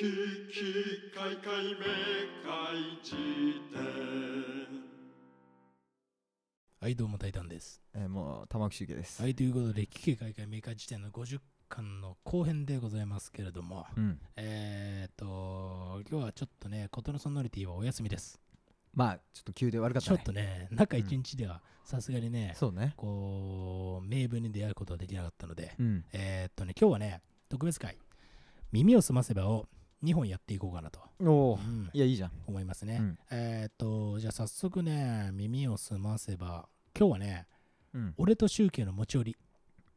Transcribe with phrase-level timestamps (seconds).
[0.00, 0.08] きき
[1.14, 1.80] かいかいめ
[2.42, 3.16] かいじ
[3.70, 3.82] 典
[6.80, 7.82] はい、どうも、タイタンです。
[7.92, 9.20] えーもう玉木周家です。
[9.20, 14.18] はい、ということで、危機開会メーカー辞典の50巻の後編でございますけれども、うん。
[14.36, 18.40] えーっと、今日はちょっとね、ことのソノリティはお休みです。
[18.94, 20.14] まあちょっと急で悪かっちょ。
[20.14, 22.94] っとね、中1日ではさすがにね、そうね。
[22.96, 26.06] こう、名文に出会うことはできなかったので、うん。
[26.14, 27.20] えーっとね、今日はね、
[27.50, 27.98] 特別会、
[28.72, 29.68] 耳をすませばを
[30.02, 32.32] 2本やっていこうかなと、おお、うんいやいいじゃん。
[32.46, 32.96] 思いますね。
[33.00, 36.68] うんえーっと、じゃあ早速ね、耳をすませば、
[36.98, 37.46] 今日はね、
[37.92, 38.14] うん。
[38.16, 39.36] 俺と宗家の持ち寄り、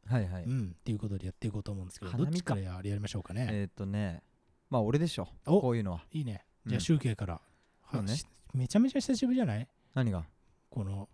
[0.06, 0.44] はいはい。
[0.44, 3.48] うん、っていうことでやっていこうと思うんですけど、どっちからややりましょうかね。
[3.50, 4.22] えーっとね、
[4.68, 5.28] まあ俺でしょ。
[5.46, 6.04] おこういうのは。
[6.12, 6.44] いいね。
[6.66, 7.40] うんじゃあ集計から、
[7.82, 9.68] はしめちゃめちゃ久しぶりじゃない？
[9.94, 10.24] 何が？
[10.70, 11.08] この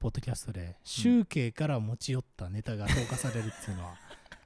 [0.00, 3.94] ポッドキャストで集計から持ち寄ったネタが投下されるっていうのは、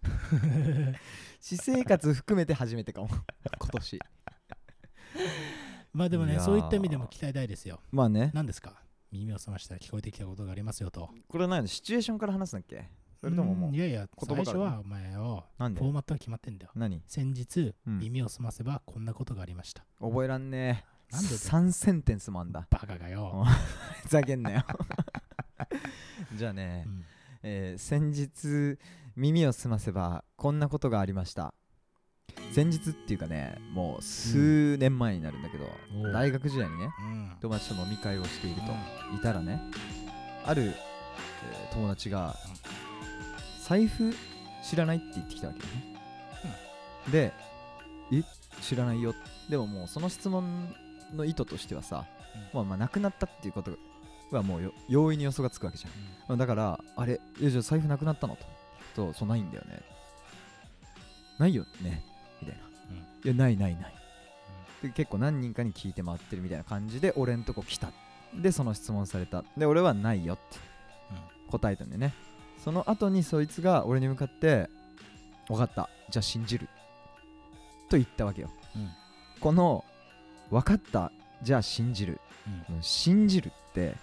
[1.41, 3.09] 私生活含めて初めてかも。
[3.59, 3.99] 今年。
[5.93, 6.45] まあでもねいやー。
[6.45, 7.81] そういった意味でも期待大ですよ。
[7.93, 8.31] まあね。
[8.35, 8.83] 何ですか？
[9.13, 11.11] 耳を澄ましたら聞こえてきたことがありますよと。
[11.29, 11.67] これは何の？
[11.69, 12.89] シチュエーションから話すんだっけ？
[13.21, 13.71] それとももう。
[13.71, 14.45] んいやいや言葉から？
[14.45, 15.81] 最初はお前よなんで？
[15.81, 16.73] フォーマットは決まってんだよ。
[16.75, 17.03] 何？
[17.07, 17.99] 先日、うん。
[18.01, 19.85] 耳を澄ませばこんなことがありました。
[20.01, 21.13] 覚えらんねえ。
[21.13, 21.39] なんでだよ。
[21.39, 22.67] 3センテンスもあんだ。
[22.69, 23.47] バカがよ、
[24.03, 24.65] ふざけんなよ。
[26.37, 27.05] じゃあねう、ん。
[27.45, 28.79] えー先日
[29.17, 31.55] 耳を澄ませばこんなことがありました。
[32.53, 35.65] 先日っていうかねもう数年前になるんだけど、
[35.99, 37.33] おう大学時代にねうん。
[37.41, 38.73] 友達と飲み会をしていると、
[39.13, 39.61] ういたらね
[40.45, 40.73] ある、えー
[41.73, 42.35] 友達が
[43.67, 44.15] 財布
[44.63, 45.97] 知らないって言ってきたわけよね、
[47.11, 47.33] で
[48.13, 48.23] え
[48.61, 49.15] 知らないよ。
[49.49, 50.75] でももうその質問
[51.15, 52.05] の意図としてはさ、
[52.53, 53.73] まあまあなくなったっていうこと
[54.31, 55.91] はもうよ容易に予想がつくわけじゃん。
[56.29, 58.56] まあだから、あれ、えじゃあ財布なくなったのと。
[58.97, 59.81] と、そうないんだよね。
[61.39, 62.03] ないよね。
[62.41, 62.65] みたいな。
[62.65, 63.95] うんいや、ないないない。
[64.83, 67.91] で結構何人かに聞いて回ってるみたいな感じで、俺んとこ来た。
[68.35, 69.45] で、その質問された。
[69.57, 70.59] で、俺はないよって
[71.51, 72.15] 答えたんでね。
[72.65, 74.69] その後にそいつが俺に向かって、
[75.49, 75.89] 分かった。
[76.11, 76.69] じゃあ信じる。
[77.89, 78.51] と言ったわけよ。
[78.75, 78.91] うん
[79.39, 79.85] この、
[80.51, 81.13] 分かった。
[81.43, 82.21] じゃあ信じる。
[82.71, 83.95] うん信じるって、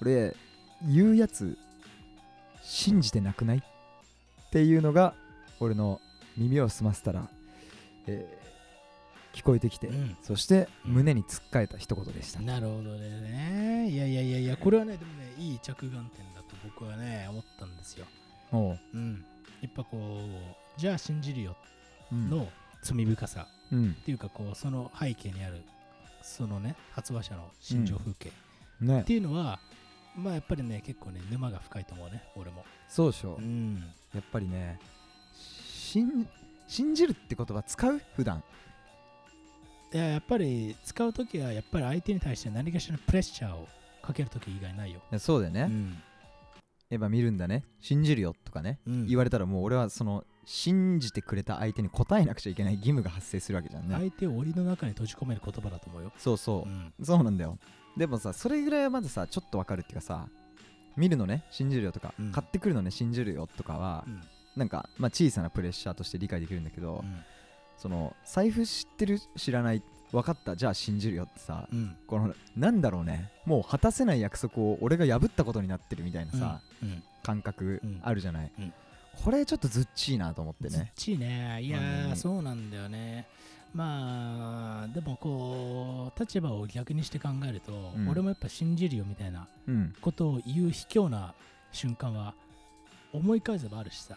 [0.00, 0.36] 俺
[0.82, 1.56] 言うやつ
[2.62, 3.62] 信じてなくない
[4.46, 5.14] っていうのが
[5.60, 6.00] 俺の
[6.36, 7.28] 耳を澄ませたら、
[8.06, 8.46] えー
[9.36, 10.16] 聞こえてきて、うん。
[10.22, 10.92] そしてうん。
[10.94, 13.86] 胸に突っかえた一言でした、なるほどね。
[13.90, 18.06] いやいやいやいや、これはね、でもね、いい着眼点だと僕はね、思ったんですよ。
[18.50, 18.78] おう。
[18.94, 19.24] うん。
[19.60, 20.20] やっぱこ
[20.78, 21.54] う、じゃあ信じるよ
[22.10, 22.30] うん。
[22.30, 22.48] の
[22.82, 23.90] 罪深さうん。
[23.90, 25.62] っていうか、こう、その背景にある、
[26.22, 28.32] そのね、発話者の心情風景
[28.80, 29.02] ね。
[29.02, 29.58] っていうのは、
[30.16, 32.64] まあやっぱりね、結構ね、沼が深いと思うね、俺も。
[32.88, 33.82] そうでしょ、うん。
[34.14, 34.78] やっぱりね
[35.34, 36.26] 信
[36.68, 38.00] 信じるって言葉使う？
[38.14, 38.42] 普段
[39.92, 43.68] いや、やっぱり使うときは、やっぱり相手に対して何かしらのプレッシャーを
[44.02, 45.00] かけるとき以外ないよ。
[45.18, 45.96] そうだよね、うん。
[46.90, 56.12] やっぱ見るんだね信じるよとかね、うん言われたらもう俺はその信じてくれた相手に答えなくちゃいけない義務が発生するわけじゃんね、相手を檻の中に閉じ込める言葉だと思うよ。
[56.18, 56.92] そうそうう、ん。
[57.02, 57.58] そうなんだよ
[57.96, 60.28] でもさそれぐらいはまださちょっとわかるっていうかさ
[60.96, 62.32] 見るのね信じるよとか、うん。
[62.32, 64.22] 買ってくるのね信じるよとかは、うん。
[64.56, 67.24] なんか、まあ、小さなプレッシャーとして理解できるんだけど、うん。
[67.76, 71.96] その財布知ってる知らない分かったじゃあ信じるよってさ、うん。
[72.06, 77.02] このなんだろうねもう果たせない約束を俺が破ったことになってるみたいなさ、うん。
[77.22, 78.00] 感覚うん。
[78.02, 78.72] あるじゃない、うん。
[79.24, 81.60] これちょっとずっちいなと思ってずっねちいね。
[81.62, 83.26] いやまあー、ねそうなんだよね。
[83.74, 88.08] まあ、でもこう、立場を逆にして考えると、うん。
[88.08, 89.94] 俺もやっぱ信じるよみたいなうん。
[90.00, 91.34] ことを言う卑怯な
[91.72, 92.34] 瞬間は
[93.12, 94.16] 思い返せばあるしさ。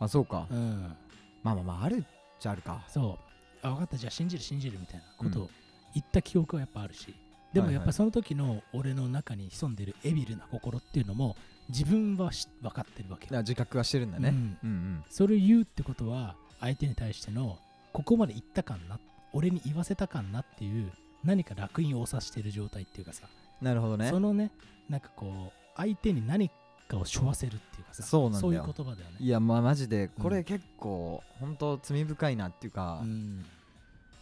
[0.00, 0.96] あそうか、うん。
[1.42, 2.02] まあまあまああるっ
[2.40, 2.82] ちゃあるか。
[2.88, 3.18] そ
[3.62, 3.66] う。
[3.66, 5.50] あ、分かった、じゃあ信じる、信じるみたいなことを
[5.94, 7.14] 言った記憶はやっぱあるし。
[7.52, 11.36] でもやっぱその時の俺の中に潜んでるエビルな心っていうのも
[11.68, 14.58] 自分はし分かってるわけあ自覚はしてるんだね、うん。
[14.64, 15.04] うんうん。
[15.08, 17.58] それを言うってことは相手に対しての
[17.94, 18.98] ここまで言ったかんな
[19.32, 20.90] 俺に言わせたかんなっていう
[21.24, 23.26] 何か烙印を押さしてる状態っていうかさ、
[23.62, 24.10] なるほどね。
[24.10, 24.50] そのね
[24.90, 26.50] なんかこう相手に何
[26.88, 28.52] かを背負わせるっていうかさそうなんだよ。
[28.52, 29.16] いう言葉だよね。
[29.20, 30.30] いやまあマジでこうん。
[30.34, 33.44] れ結構本当罪深いなっていうか、うん。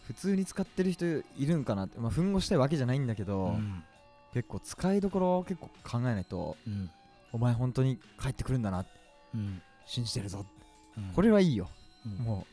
[0.07, 3.83] 普通に使ってる人いるんかなってまあ奮語したいわけじゃないんだけど、うん。
[4.33, 6.89] 結構使いどころを結構考えないとうん。
[7.31, 8.85] お前本当に帰ってくるんだな。
[9.33, 9.61] うん。
[9.85, 10.45] 信じてるぞ、
[10.97, 11.03] うん。
[11.13, 11.67] これはいいよ。
[12.05, 12.25] うん。
[12.25, 12.52] もう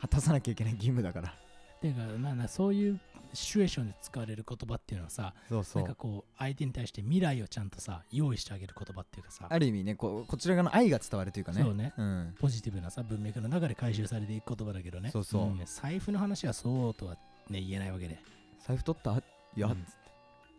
[0.00, 1.34] 果たさなきゃいけない義務だから。
[1.80, 2.98] ていうかまあなそういう
[3.34, 5.82] シチュエーションで使われる言葉っていうのはさそうそう。
[5.82, 9.46] なんかこう相手に対して未来をちゃんとさ用意してあげる言葉っていうかさ。
[9.48, 11.62] ある意味ねこうこちら側の愛が伝わるというかね。
[11.62, 11.92] そうね。
[11.98, 12.34] うん。
[12.40, 15.10] ポジティブなさ文脈の中で回収されていく言葉だけどね。
[15.10, 15.44] そうそう。
[15.46, 15.60] ん。
[15.66, 17.14] 財布の話はそうとは
[17.50, 18.18] ね言えないわけで。
[18.66, 19.12] 財布取った？
[19.18, 19.84] いや、うん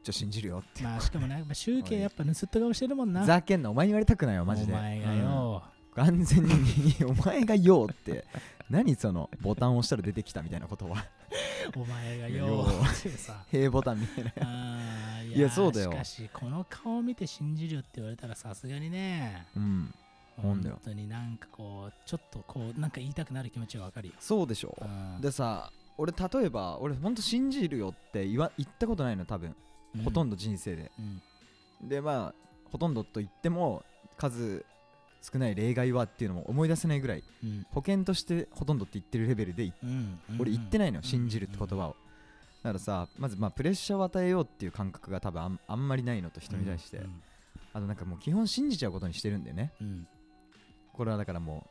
[0.04, 0.84] じゃあ信じるよって。
[0.84, 3.26] まあしかもねまあ集計やっぱ盗った顔してるもんな。
[3.26, 3.72] ざけんな。
[3.72, 4.74] お前に言われたくないよマジで。
[4.74, 6.54] お前がよ、うん完全に
[7.06, 8.24] お前がよって
[8.70, 11.04] 何そのボタンを押したら出てきたみたいなことは。
[11.76, 13.44] お前がよよってさ。
[13.50, 14.34] 平ボタンみたい。
[14.40, 14.80] な
[15.24, 15.92] いやそうだよ。
[15.92, 19.48] しかしこの顔を見て信じるって言われたらさすがにね。
[19.56, 19.94] うん。
[20.40, 24.86] 本当になんかこうちょっとこうなんか言いたくなる気持ちはわかるよ、そうでしょう。
[24.86, 25.20] ん。
[25.20, 29.56] でさ俺例えば俺ほんと信じるよって言わ言ったことないの多分、
[30.04, 30.92] ほとんど、ど人生で。
[31.00, 31.90] うん。
[31.90, 32.34] でまあ
[32.72, 33.84] ほとんどと言っても
[34.16, 34.64] 数
[35.22, 37.66] 少ない例外はっていうのも思い出せないぐらいうん。
[37.72, 39.72] 保険としてほとんどって言ってるレベルで
[40.40, 41.96] 俺言ってないの信じるって言葉を、
[42.64, 47.22] だからさまずまあプレッシャーを与えようっていう感覚が多分あんあんまりないのと人に対して、うん
[47.74, 49.72] あとなんかもう基本信じちゃうことにしてるんだよね。
[49.80, 50.08] うん。
[50.94, 51.68] これはだからも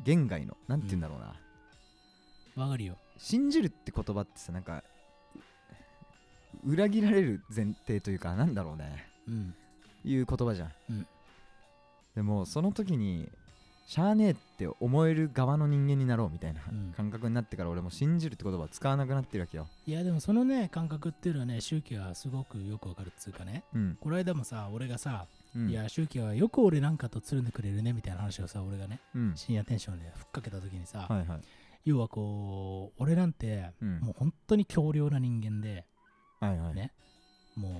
[0.00, 2.98] う言外のなんて言うんだろうな、わかるよ。
[3.16, 4.82] 信じるって言葉ってさなんか
[6.64, 9.06] う裏切られる前提というかなんだろうね。
[9.26, 9.54] うん。
[10.04, 11.06] いう言葉じゃん
[12.14, 13.28] でもその時に
[13.86, 16.92] しゃあねえって思える側の人間になろうみたいなうん。
[16.96, 23.64] 感覚になってから俺も信じるって言葉を使わなくなってるわけよいやでもそのね感覚っていうのはね周期はすごくよくわかるっつうかね。
[23.74, 29.00] うん、この間もさ俺がさ、うん、いや周期はよく俺なんかとつるんでくれるねみたいな話をさ俺がね。
[29.14, 29.32] うん。
[29.34, 31.40] 深夜テンションでふっかけた時にさ、はいはい。
[31.84, 33.98] 要はこう俺なんてうん。
[34.00, 35.84] もう本当に強量な人間で
[36.40, 36.74] はいはい。
[36.74, 36.92] ね。
[37.56, 37.72] もう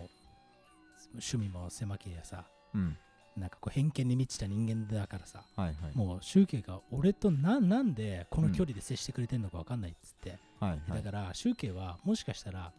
[1.12, 2.44] 趣味も狭けりゃさ
[2.74, 2.96] うん
[3.36, 5.96] なんかこう偏見に満ちた人間だからさはいはい。
[5.96, 11.02] もう周慶が俺とななんでこの距離で接してくれてんのか分かんないっつって、はいはい。
[11.02, 12.72] だから周慶はもしかしたら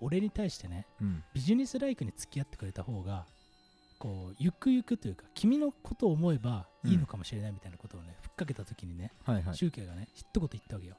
[0.00, 1.22] 俺に対してねうん。
[1.32, 3.24] ビジネスライクに付き合ってくれた方が
[3.98, 9.54] こうゆくゆくというか君のことを思えばいいのかもしれないみたいなことをね、ふっかけた時にねはいはい。
[9.54, 10.96] 周慶がね一言言ったわけよ。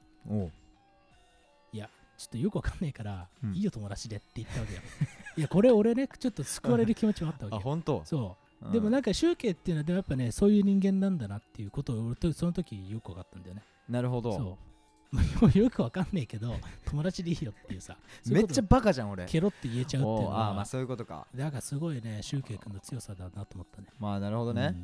[1.72, 1.88] いや
[2.18, 3.54] ちょっとよくわかんないから、うん。
[3.54, 4.80] いいよ友達でって言ったわけよ。
[5.36, 7.60] いやこれ俺ねちょっと救われる気持ちはあったわけよ。
[7.60, 8.02] あ本当？
[8.04, 13.62] そうでもなんか集計っていうのはでもやっぱねそういう人間なんだなっていうことを俺とその時よく分かったんだよね。
[13.88, 14.32] なるほど。
[14.36, 14.72] そう。
[15.12, 15.20] ま
[15.54, 16.54] あよく分かんないけど
[16.86, 19.26] 友達でいいよっていうさめっちゃバカじゃん俺。
[19.26, 21.26] ケロって言えちゃうっていうのおうああまあはそういうことか。
[21.34, 23.88] だからすごいね集計君の強さだなと思ったね。
[23.98, 24.74] まあなるほどね、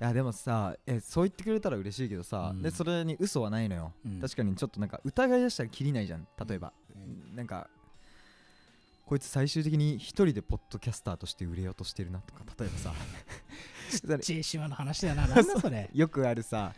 [0.00, 2.62] いやでもさえそう言ってくれたら嬉しいけどさ、うん。
[2.62, 4.20] でそれに嘘はないのよ、うん。
[4.20, 6.28] 確かにちょっとなんか疑い出したらきりないじゃん。
[6.46, 7.36] 例えば、うん。
[7.36, 7.70] なんか
[9.06, 12.92] こいつ最終的に一人でポッドキャスターとして売れようとしてるなとか例えばさ
[13.90, 15.26] それ ジェイシマの話だな。
[15.28, 15.90] なんだそれ。
[15.92, 16.74] よくあるさ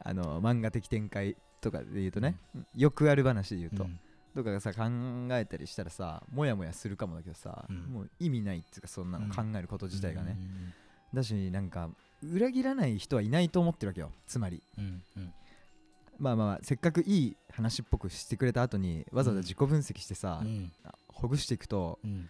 [0.00, 2.36] あの漫画的展開とかで言うとね、
[2.74, 4.00] よくある話で言うと、うん。
[4.34, 4.84] とかがさ考
[5.32, 7.76] えたりしたらさもやもやするかもだけどさ、うん。
[7.86, 9.30] もう意味ないっていうかそんなのうん。
[9.32, 10.74] 考えること自体がね、うん
[11.14, 11.88] だしなんか
[12.22, 14.12] 裏切らない人はいないと思ってるわけよ。
[14.26, 14.62] つまり。
[14.76, 15.32] うんうん。
[16.18, 20.72] まあまあまあせっかくいい話っぽくしてくれた後にわざわざ自己分析してさ、うん
[21.20, 22.28] ほぐしていくとうん。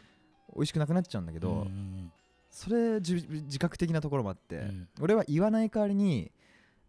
[0.54, 2.12] 美味しくなくなっちゃうんだけど、うんうん
[2.50, 4.88] それじ自覚的なところもあって、うん。
[5.00, 6.32] 俺は言わない代わりに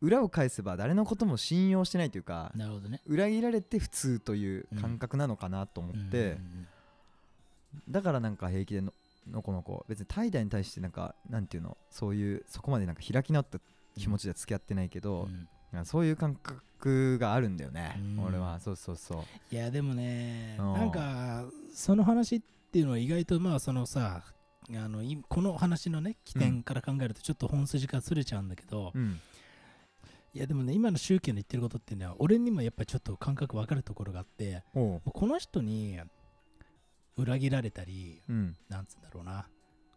[0.01, 3.01] 裏を返せば誰のことも信用してないというかね。
[3.05, 6.67] 裏切られて普通という感覚なのかなと思って、うん
[7.87, 8.93] だからなんか平気での
[9.29, 13.59] のこの子別に怠惰に対してなんかなんていうのそういうそこまでなんか開き直った
[13.95, 15.47] 気持ちで付き合ってないけど、うん
[15.85, 18.23] そういう感覚があるんだよね、うん。
[18.23, 18.59] 俺は。
[18.59, 19.55] そうそうそう。
[19.55, 20.73] いやでもねうん。
[20.73, 22.41] なんかその話っ
[22.71, 24.23] ていうのは意外とまあそのさ
[24.71, 29.19] あのいこの話のね起点から考えるとちょっと本筋がずれちゃうんだけど、うん。
[30.33, 35.99] いやでもね今の宗教の言ってることっていうのは俺にもやっぱりちょっと感覚分かるところがあってこの人に
[37.17, 38.55] 裏切られたりうん。
[38.69, 39.47] なんつうんだろうな。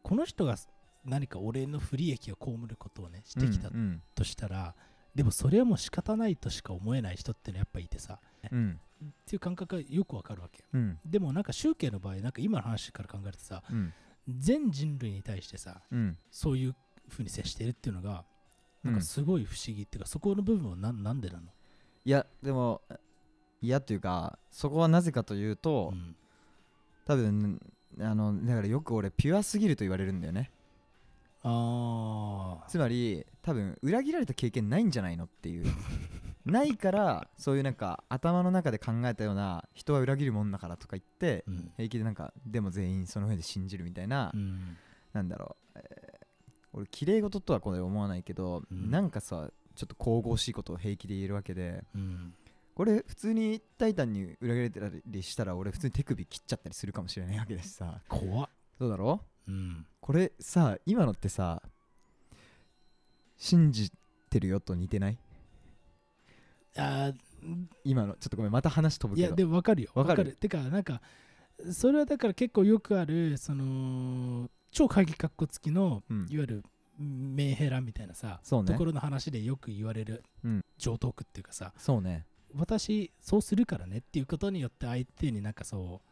[0.03, 0.57] この人が
[1.05, 4.03] 何か俺の不利益を被ることをねしてきたうん。
[4.15, 4.75] としたら、
[5.15, 8.19] でもそれはもう仕方ないとしか思えない人ってのはやっぱいてさ。
[8.51, 8.81] うん。
[9.05, 10.99] っていう感覚がよくわかるわけうん。
[11.05, 13.93] でもなんか宗教の場合なんか今の話から考えるとさうん。
[14.29, 16.17] 全人類に対してさうん。
[16.31, 16.77] そういう
[17.11, 18.25] 風に接してるっていうのが
[18.85, 18.95] なん。
[18.95, 21.43] うんかすごい不思議っていうか、そこの部分はななんでなの、
[22.05, 22.83] いやでも
[23.61, 26.17] 嫌というかそこはなぜかというと、うん。
[27.05, 27.61] 多分
[28.01, 30.51] あのだからよく俺ピュアすぎると言われるんだよね
[31.45, 35.65] ああつまり多分裏切られた経験ないんじゃないのっていう。
[36.45, 41.73] ないからそういうなんか頭の中で考えたような人は裏切るもんだからとか言ってうん。
[41.77, 44.77] 平気でなんかでも全員その上で信じるみたいな、うん。
[45.13, 46.23] なんだろう、えー
[46.75, 48.91] 俺綺麗事とはこれ思わないけど、うん。
[48.91, 52.35] なんかさちょっと神々しいことを平気で言えるわけでうん。
[52.75, 58.01] これ普通にタイタンに裏切れたりしたら俺普通に手首切っちゃったりするかもしれないわけだしさ。
[58.09, 58.49] 怖っ。
[58.79, 59.21] そうだろ？
[59.49, 59.87] うん。
[60.01, 61.63] これさ今のってさ
[63.37, 63.91] 信じ
[64.31, 65.19] てるよと似てない？
[66.77, 67.15] あー
[67.85, 69.27] 今のちょっとごめんまた話飛ぶけど。
[69.27, 69.91] いやでも分かるよ。
[69.95, 70.25] わかる？
[70.25, 71.01] 分てかなんか
[71.73, 76.27] それはだから結構よくあるその超鍵括弧付きの、うん。
[76.31, 76.65] いわゆる
[76.99, 78.73] メンヘラみたいなさ、そうね。
[78.73, 80.65] ところの話でよく言われるうん。
[80.79, 82.27] 上等句っていうかさそうね。
[82.55, 86.09] 私そうするからねっていうことによって相手になんかそう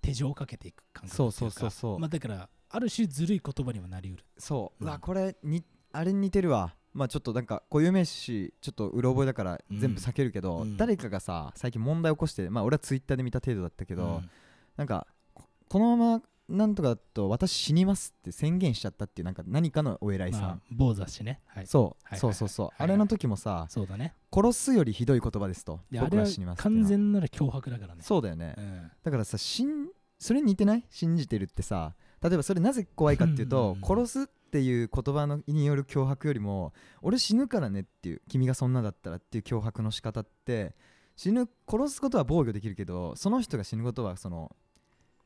[0.00, 1.16] 手錠をかけていく感覚っていか。
[1.16, 1.98] そうそうそうそう。
[1.98, 4.24] まあ、だからある種ずるい言葉にもなりうる。
[4.38, 6.74] そう、ううんわこれにあれに似てるわ。
[6.92, 9.78] まあちょっとなんか固有名詞ちょっとうろ覚えだからうん。
[9.78, 10.76] 全部避けるけど、うん。
[10.76, 14.30] 誰かがさ最近問題起こしてまあ俺はツイッターで見た程度だったけど、うん。
[14.76, 22.18] なんかここのままなんとかだと私死にますって宣言しちゃったっていうなんか何かのお偉いさん、まあ、某雑誌ね、はい、そう、はいはいはい。
[22.18, 24.14] そうそうそう、あれの時もさそうだね。
[24.34, 25.78] 殺すよりひどい言葉ですと。
[25.92, 28.02] 僕はは死にます完は全なる脅迫だからね。
[28.02, 28.90] そうだよね、うん。
[29.04, 30.84] だからさ信それに似てない？
[30.90, 36.72] 信じてるってさ例えばそれなぜ怖いかっていうとうん殺すっていう言葉のによる脅迫よりも
[37.02, 40.74] 俺死ぬからねっていう君がそんなだったらっていう脅迫の仕方って
[41.16, 44.50] 死ぬ殺すことは防御できるけどその人が死ぬことはその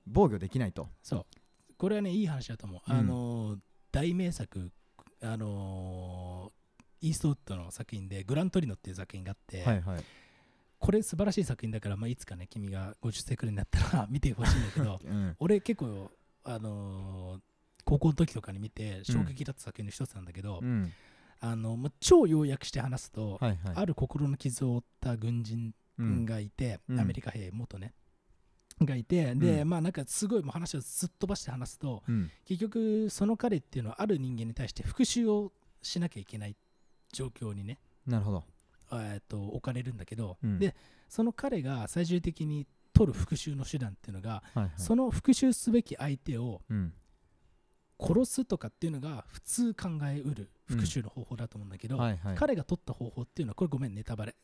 [0.07, 0.89] 防御できないと。
[1.03, 1.27] そう。
[1.79, 2.99] これはねいい話だと思う、うん。
[2.99, 3.59] あのー
[3.93, 4.73] 大名作
[5.23, 10.05] あのーイーストウッドの作品で「グラントリノ」っていう作品があって、はいはい。
[10.79, 15.37] これ素晴らしい作品だから、まあ、いつかね君が50歳くらいになったら 見てほしいんだけどうん。
[15.39, 16.11] 俺結構
[16.45, 17.41] あのー
[17.85, 20.93] 高校の時とかに見て衝撃だった作品の一つなんだけど、うん。
[21.41, 23.75] あのまあ、超要約して話すと、はいはい。
[23.75, 27.01] ある心の傷を負った軍人うんがいて、うん。
[27.01, 27.93] アメリカ兵元ね。
[28.83, 29.69] がいてで、うん。
[29.69, 32.31] まあなんかすごいもう話をすっ飛ばして話すとうん。
[32.47, 36.57] 結局その彼っていうのはある人間に対して復讐をしなきゃいけない
[37.13, 38.45] 状況にね、なるほど。
[38.93, 40.59] えー、と置かれるんだけど、うん。
[40.59, 40.75] で
[41.09, 44.71] その彼が最終的に取る復讐の手段っていうのが、はいはい。
[44.77, 46.93] その復讐すべき相手をうん。
[48.01, 52.37] 殺すとかっていうのが普通考えうる復讐の方法だと思うんだけど、はいはい。
[52.37, 54.35] 彼が取った方法っていうのはこれごめんネタバレ、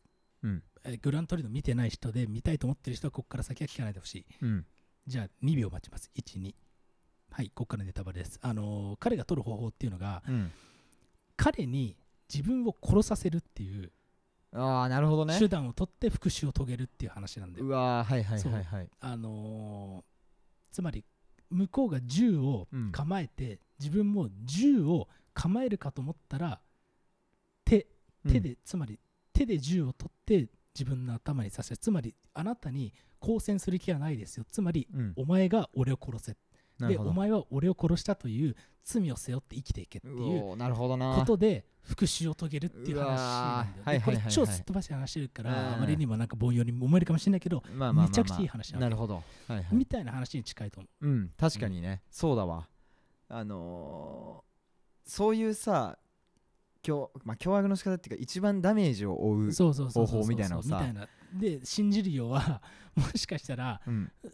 [0.43, 0.63] うん。
[0.83, 4.25] えーグラントリノ見てない人で見たいと思ってる人はここから先は聞かないでほしい。
[4.41, 4.65] うん。
[5.07, 6.09] じゃあ2秒待ちます。
[6.15, 6.53] 12
[7.31, 8.39] はいここからネタバレです。
[8.41, 10.51] あのー彼が取る方法っていうのがうん。
[11.35, 11.97] 彼に
[12.33, 13.91] 自分を殺させるっていう
[14.53, 15.37] ああなるほどね。
[15.39, 18.89] 手段を取って復讐を遂げるっていう話なんだようわーはいはいはいはい。
[18.99, 20.11] あのー
[20.73, 21.03] つまり
[21.49, 26.61] 向こうが銃をうん構えて、自分も銃を構えるかと思ったら
[27.65, 27.87] 手
[28.29, 28.99] 手で、つまり
[29.33, 34.45] 手で銃を取って自分の頭に刺せつまりあなたに交戦する気はないですよ。
[34.49, 34.99] つまりうん。
[34.99, 36.37] うんお前が俺を殺せ
[36.87, 41.15] でお前は俺を殺したという罪を背負って生きていけっていうおーなるほどな。
[41.15, 44.01] ことで復讐を遂げるっていう話なんだよ。
[44.01, 45.73] これ超すっ飛ばして話してるからうん。
[45.75, 49.15] あまりにもなんか凡庸に思えるかもしれないけどめちゃくちゃいい話なるほど。
[49.15, 49.67] はいはい。
[49.71, 51.07] みたいな話に近いと思う。
[51.07, 52.67] ん確かにね、そうだわ
[53.29, 54.51] あのー
[55.03, 55.97] そういうさ
[56.83, 60.77] 凶,、まあ、凶悪の仕方っていうか一番ダメージを負う方法みたいなのをさ。
[60.77, 61.07] みたいな。
[61.33, 62.61] で信じるようは
[62.95, 64.11] もしかしたらうん。
[64.23, 64.29] こ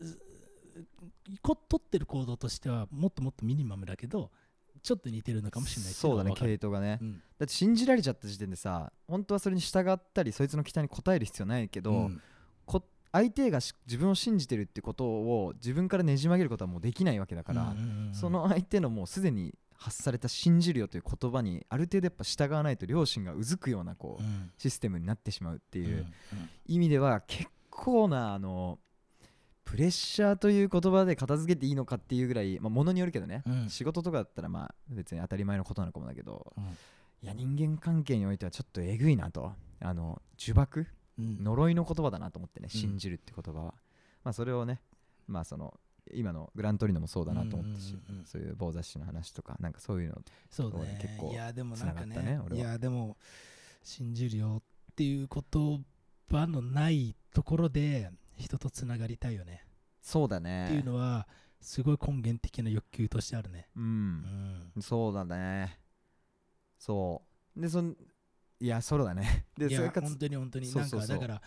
[1.44, 4.32] 取ってる行動としてはもっともっとミニマムだけど
[4.84, 7.14] ちょっと似てるのかもしれないそうだね系統がね、うん。
[7.14, 12.22] だって信じられちゃった時点でさ本当はそれに従ったりそいつの期待に応える必要ないけど、うん。
[12.66, 17.74] こ相手がし自分を信じてるってことを自分からねじ曲げることはもうできないわけだから、
[18.14, 24.52] その相手のもうすでに発された信じるよという言葉にある程度やっぱ従わないと両親がうずくようなこう、うん。
[24.58, 26.06] システムになってしまうっていう、
[26.66, 28.78] 意味では結構なあの
[29.68, 33.70] プレッシャーという言葉で片付けていいのかっていうぐらい、まあ、ものによるけどね、うん。
[33.70, 36.64] 仕事とかだったらまあ別に当たり前のことなのかもだけどうん。
[36.64, 36.68] い
[37.28, 39.52] や人間関係においてはちょっとえぐいなと。
[39.82, 40.86] あの呪縛？
[41.20, 41.44] うん。
[41.44, 42.80] 呪いの言葉だなと思ってねうん。
[42.80, 43.74] 信じるって言葉は、
[44.24, 44.80] まあそれをね
[45.28, 45.74] まあその
[46.14, 50.16] 今のグラントリノもそうだなと思ったし、うんうんそういう棒雑誌の話とかなんかそういうの
[50.50, 52.70] そう俺ね結構いやでもなんかね俺は。
[52.70, 53.18] いやでも
[53.84, 55.86] 信じるよっていう言
[56.32, 59.66] 葉のないところで人とつながりたいよね。
[60.02, 61.28] そうだっていうねのは
[61.60, 63.68] すごい根源的な欲求としてあるね。
[63.76, 63.88] ううん。
[64.78, 65.80] んそうだね。
[66.78, 67.22] そ
[67.56, 67.62] う。
[67.62, 67.96] でそん
[68.60, 69.46] いやそうだね。
[69.58, 70.74] でいや本当に本当に。
[70.74, 71.42] なんかだから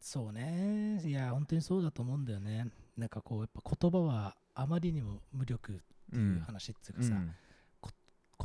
[0.00, 1.02] そうね。
[1.04, 2.68] いや本当にそうだと思うんだよね。
[2.96, 5.76] なんかこうやっぱ言葉はあまりにも無力っ
[6.12, 7.34] ていう話っていうかさ、うん。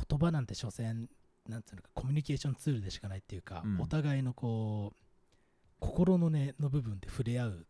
[0.08, 1.08] 言葉なんて所詮
[1.48, 3.80] なんていうのかコミュニケーションツールでしかないっていうか、うん。
[3.80, 5.03] お互いのこう
[5.88, 7.66] 心の根の部分で触れ合う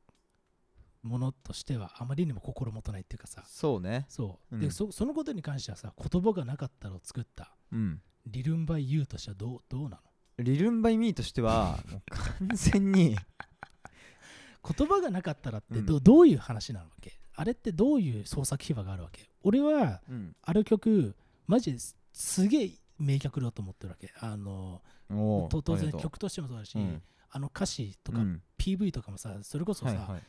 [1.03, 3.45] ものとしてはあまりにも心もとないっていうかさ。
[3.47, 4.07] そうね。
[4.09, 4.61] そう、うん。
[4.61, 7.55] でそそのことに関してはさ言葉がなかったらを作った。
[7.73, 10.01] うんリルンバイユーとしてはどうどうな
[10.39, 10.45] の？
[10.45, 11.79] リルンバイミーとしては
[12.09, 13.17] 完全に
[14.77, 17.19] 言葉がなかったらってど,、うどういう話なわけ？
[17.35, 19.29] あれってどういう創作秘話があるわけ？
[19.43, 21.15] 俺はうんある曲
[21.47, 24.81] マジですすげえ名曲だと思ってるわけあの
[25.11, 27.03] おーと当然曲としてもそうだし、うん
[27.35, 28.43] あの歌詞とかうん。
[28.59, 30.23] PV とかもさそれこそさ、はいはい。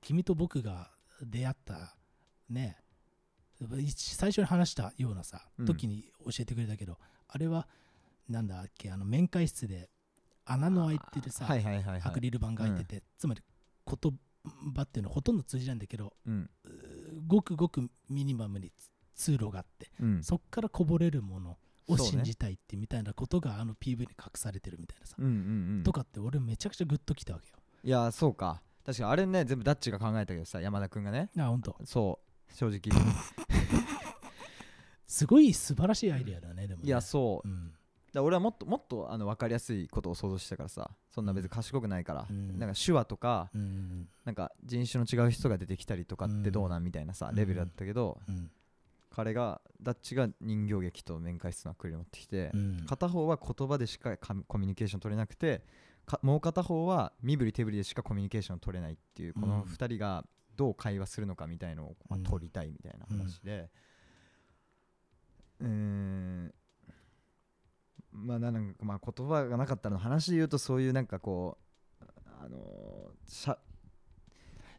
[0.00, 0.90] 君と僕が
[1.20, 1.96] 出会った
[2.48, 2.78] ね
[3.80, 5.66] 一最初に話したようなさ、うん。
[5.66, 7.66] 時に教えてくれたけどあれは
[8.28, 9.90] なんだっけあの面会室で
[10.44, 12.02] 穴の開いてるさ、はいはいはいはい。
[12.04, 13.42] アクリル板が開いてて、つまり
[13.86, 14.12] 言
[14.74, 16.50] 葉っていうのはほとんど通じないんだけどうん。
[17.26, 18.72] ごくごくミニマムに
[19.14, 20.22] 通路があってうん。
[20.22, 21.58] そっからこぼれるもの
[21.92, 25.34] を信じたいってみたいなことがあの PV に隠されてるみたいなさ、うんうんう
[25.80, 25.82] ん。
[25.84, 27.56] とかって俺めちゃくちゃグッときたわけよ。
[27.84, 28.62] いやそうか。
[28.84, 31.30] 確かにあれね全部ダッチが考えたけどさ山田君がね。
[31.38, 32.20] あ本当そ
[32.50, 32.52] う。
[32.54, 32.80] 正直。
[35.06, 36.86] すごい素晴らしいアイデアだねでもね。
[36.88, 37.48] いやそう。
[37.48, 37.72] うん。
[38.12, 42.58] だ俺はもっともっとあの分かりやすいことを想像してたからさそんな別に賢くないから、うん。
[42.58, 48.50] なんか手話とかうんなんか人種の違う人が出てきたりとかってどうなんみたいなさ、うんレベルだったけど、うん
[49.14, 52.86] 彼がダッチが人形劇と面会室のアクリル持ってきて、うん。
[52.86, 55.62] 片方は言葉でしかかコミュニケーション取れなくて
[56.06, 60.24] かもう片方は身振り手振りでしかコミュニケーション取れないっていうこのうん2人が
[60.56, 62.24] どう会話するのかみたいのを、まあうん。
[62.24, 63.70] 取りたいみたいな話で。
[65.60, 66.54] うーん。
[68.12, 71.58] まあなんかまあ言葉がなかったらの話で言うとそういうなんかこ
[72.00, 72.04] う
[72.40, 73.58] あのーしゃ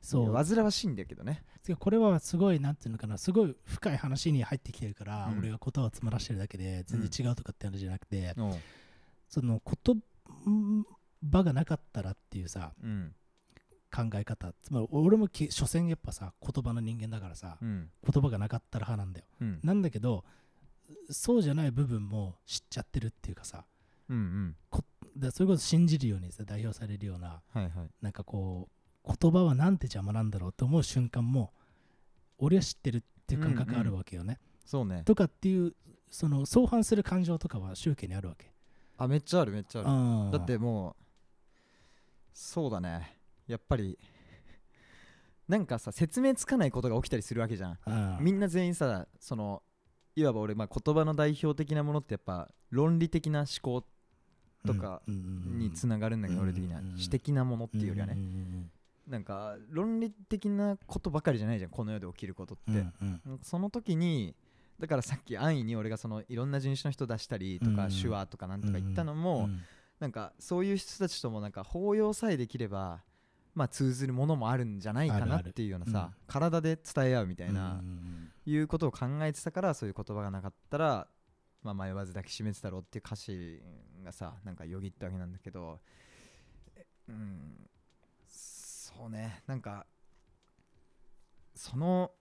[0.01, 0.33] そう。
[0.33, 1.43] 煩わしいんだけどね
[1.79, 5.39] これはすごいなんていうのかなすごい深い話に入ってきてるから、うん。
[5.39, 8.55] 俺が言葉を詰まらしてるだけで全然違うとかって話じゃなくて、おう。
[9.29, 9.97] その言
[11.31, 13.15] 葉がなかったらっていうさうん。
[13.95, 17.89] 考え方つまり俺もき所詮やっぱさ言葉の人間だからさ、うん。
[18.11, 19.25] 言葉がなかったら派なんだよ。
[19.41, 19.59] うん。
[19.63, 20.25] なんだけど
[21.09, 23.63] そうじゃない部分も知っちゃってるっていうかさ
[24.09, 24.55] うんうん。
[25.15, 27.71] でそれこそ信じるようにさ代表されるようなはいはい。
[28.01, 31.51] なんかこう言葉はなんて邪魔なんだろうって思う瞬間も
[32.37, 35.03] 俺は知ってるっていう感覚があるわけよね、そうね。
[35.05, 35.73] とかっていう
[36.09, 38.51] その相反する感情とかは宗教にあるわけ。
[38.97, 39.89] あめっちゃあるめっちゃある。
[39.89, 39.93] う
[40.27, 40.31] ん。
[40.31, 41.03] だってもう
[42.33, 43.17] そうだね。
[43.47, 43.97] やっぱり
[45.47, 47.77] なんかさ説明つかないことが起きたりするわけじゃん。
[47.85, 48.17] うん。
[48.21, 49.63] みんな全員さその
[50.15, 53.85] いわば俺、まあ、言葉の代表的なものってやっぱ論理的な思考
[54.65, 56.79] とかにつながるんだけど、うん俺的には。
[56.79, 58.71] うん詩的なものっていうよりはね、んん
[59.07, 63.21] なんか論理的なことばかりじゃないじゃんこの世で起きることって、うんうん。
[63.25, 64.35] うんその時に
[64.79, 69.61] だからさっき安易に俺がそのいろんな人種の人出したりとか、うん手話とかなんとか言ったのも、うん
[69.99, 73.03] なんかそういう人たちともなんか包容さえできれば
[73.55, 77.81] まあ通ずるものもあるんじゃないかなっていうようなさうん体で伝え合うみたいな、
[78.45, 81.07] いうことを考えてたからそういう言葉がなかったら、
[81.61, 83.61] まあ、迷わず抱きしめてたろうっていう歌詞
[84.03, 85.79] がさなんかよぎったわけなんだけど
[86.75, 87.69] えうん
[88.97, 89.41] そうね。
[89.47, 89.85] なんか
[91.55, 92.11] その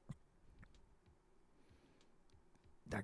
[2.89, 3.03] だ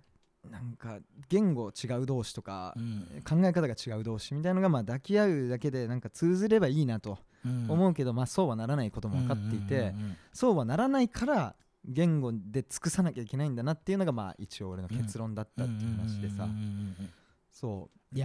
[0.49, 3.23] なんか言語違う同士とかう、ん。
[3.29, 7.71] 考え方が違う同士みたいのがまあ抱き合うだけでなんか通ずればいいなとうん。
[7.71, 16.45] 思うけど、まあそうはならないことも分かっていて、うんうんうんそうはならないから言語で尽くさなきゃいけないんだなっていうのがまあ一応俺の結論だったっていう話でさ。
[16.45, 17.11] うんうんうんうん
[17.51, 18.19] そい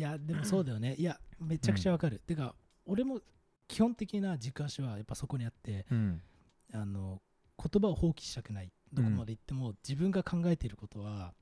[0.00, 0.94] やでもそうだよね。
[0.96, 2.54] いやめちゃくちゃわかる、てか
[2.84, 3.20] 俺も
[3.68, 6.22] 基本的な軸足はやっぱそこにあってううん。
[6.74, 7.22] あの
[7.56, 8.72] 言葉を放棄したくない。
[8.92, 11.34] どこまで行っても自分が考えていることは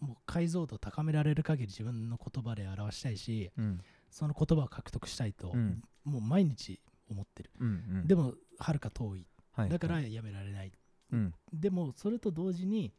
[0.00, 3.80] もう解像度を高められる限り自分の言葉で表したいしうん。
[4.10, 5.82] その言葉を獲得したいと、うん。
[6.04, 7.70] もう毎日思ってる、うんう
[8.04, 8.06] ん。
[8.06, 9.26] でもはるか遠い。
[9.52, 9.68] はい。
[9.68, 10.72] だからやめられない、
[11.12, 11.34] うん。
[11.52, 12.92] でもそれと同時に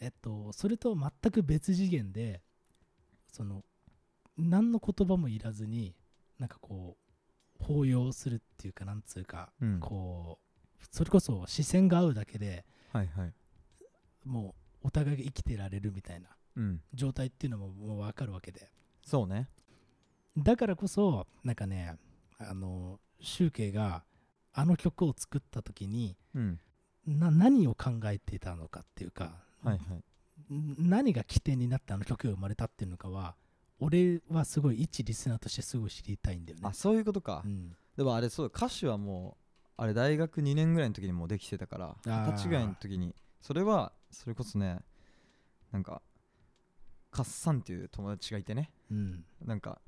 [0.00, 2.42] えっとそれと全く別次元で
[3.32, 3.64] その
[4.36, 5.94] 何の言葉もいらずに
[6.38, 7.05] なんかこう
[7.66, 9.80] 抱擁するっていうかなんつうか、うん。
[9.80, 13.32] こうそれこそ視線が合うだけではいはい。
[14.24, 16.80] もうお互いが生きてられるみたいなうん。
[16.94, 18.70] 状態っていうのももう分かるわけで。
[19.04, 19.48] そうね。
[20.36, 21.96] だからこそなんかね
[22.38, 24.04] あの集計が
[24.52, 26.60] あの曲を作った時にうん。
[27.06, 29.94] な何を考えていたのかっていうか、はいは
[30.50, 30.54] い。
[30.54, 33.36] ん何が起点になってあの曲が生まれたっていうのかは
[33.78, 36.62] 俺はすごい一リスナーとしてすごい知りたいんだよね。
[36.68, 36.72] あ。
[36.72, 37.42] そういうことか。
[37.44, 37.76] うん。
[37.96, 42.26] でもあれそう歌詞はもうあれ大学2年ぐらいの時にもうできてたからー。
[42.26, 44.80] 二十歳ぐらいの時にそれはそれこそね
[45.72, 46.00] なんか
[47.10, 48.70] カッサンっていう友達がいてね。
[48.90, 49.24] うん。
[49.44, 49.80] なんか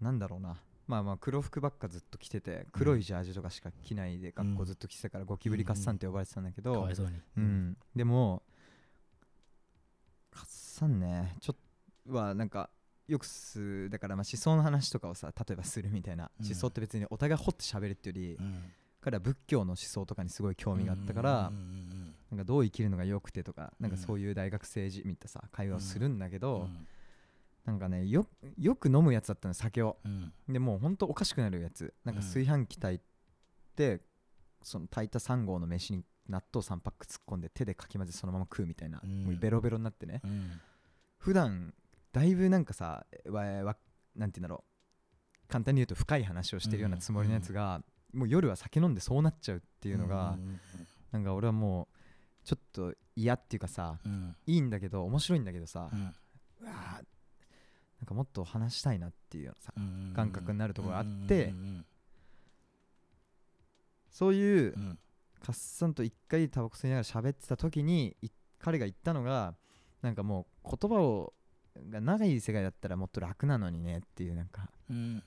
[0.00, 0.60] なんだろうな。
[0.86, 6.94] まあまあ黒服ばっかずっと着てて黒いジャージとかしか着ないで学校ずっと着てたからゴキブリカッサンって呼ばれてたんだけど、うに。
[7.38, 8.42] うん、でも
[10.30, 11.63] カッサンねちょっと
[12.06, 12.70] はなんか
[13.06, 18.62] よくすだからまあ思想の話とかをさ例えばするみたいな、うん思想って別にお互い掘って喋るっていうより、うん。
[19.00, 26.40] 彼は仏教の思想とかにすごい興味があったから、うんうんなんかどう生きるのが良くてとかなんかうんそういう大学生じみたさ会話をするんだけうん。
[26.40, 26.68] ど、
[27.64, 28.26] なんかねよ
[28.58, 29.98] よく飲むやつだったの酒を。
[30.04, 30.32] うん。
[30.48, 31.92] でもうほんとおかしくなるやつ。
[32.04, 33.00] なんかうん炊飯器炊い
[33.76, 34.00] て、
[34.62, 39.24] その炊いた3合の飯に納豆3パック突っ込んで手でかき混ぜそのまま食うみたいな、うん。
[39.24, 40.22] もうベロベロになってね。
[40.24, 40.50] うん。
[41.18, 41.72] 普段
[42.14, 43.76] だいぶなんかさわわ
[44.14, 45.48] なんて言うんだろう。
[45.48, 50.60] 簡単に言うと深い話をしてるようなつもりのやつが、もう夜は酒飲んでそうなっちゃうっていうのが、うん
[51.12, 51.96] なんか俺はもう
[52.44, 54.36] ちょっと嫌っていうかさうん。
[54.46, 61.84] いいんだけど面白いんだけどさ、ううんわーなんかもっと話したいなっていうさ、ん感覚になるところがあってうん。
[64.10, 64.98] そういううん。
[65.42, 69.54] カッサンと一回タバコ吸いながら喋ってた時にい彼が言ったのが
[70.00, 71.34] なんかもう言葉を
[71.90, 75.22] が長い世界だったらもっと楽なのにねっていうなんかうん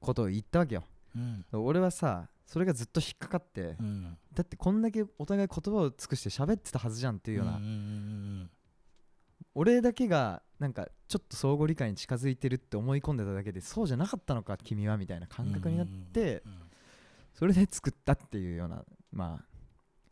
[0.00, 0.84] ことを言ったわけよ。
[1.16, 1.44] うん。
[1.52, 4.16] 俺はさそれがずっと引っかかって、うん。
[4.32, 7.60] だってこんだけお互い言葉を尽くして喋ってたはずじゃんっていうような、
[9.54, 16.42] 俺だけがなんかちょっと相互理解に近づいてるって思い込んでただけでそうじゃなかったのか君はみたいな感覚になって
[17.34, 18.82] それで作ったっていうような
[19.12, 19.44] ま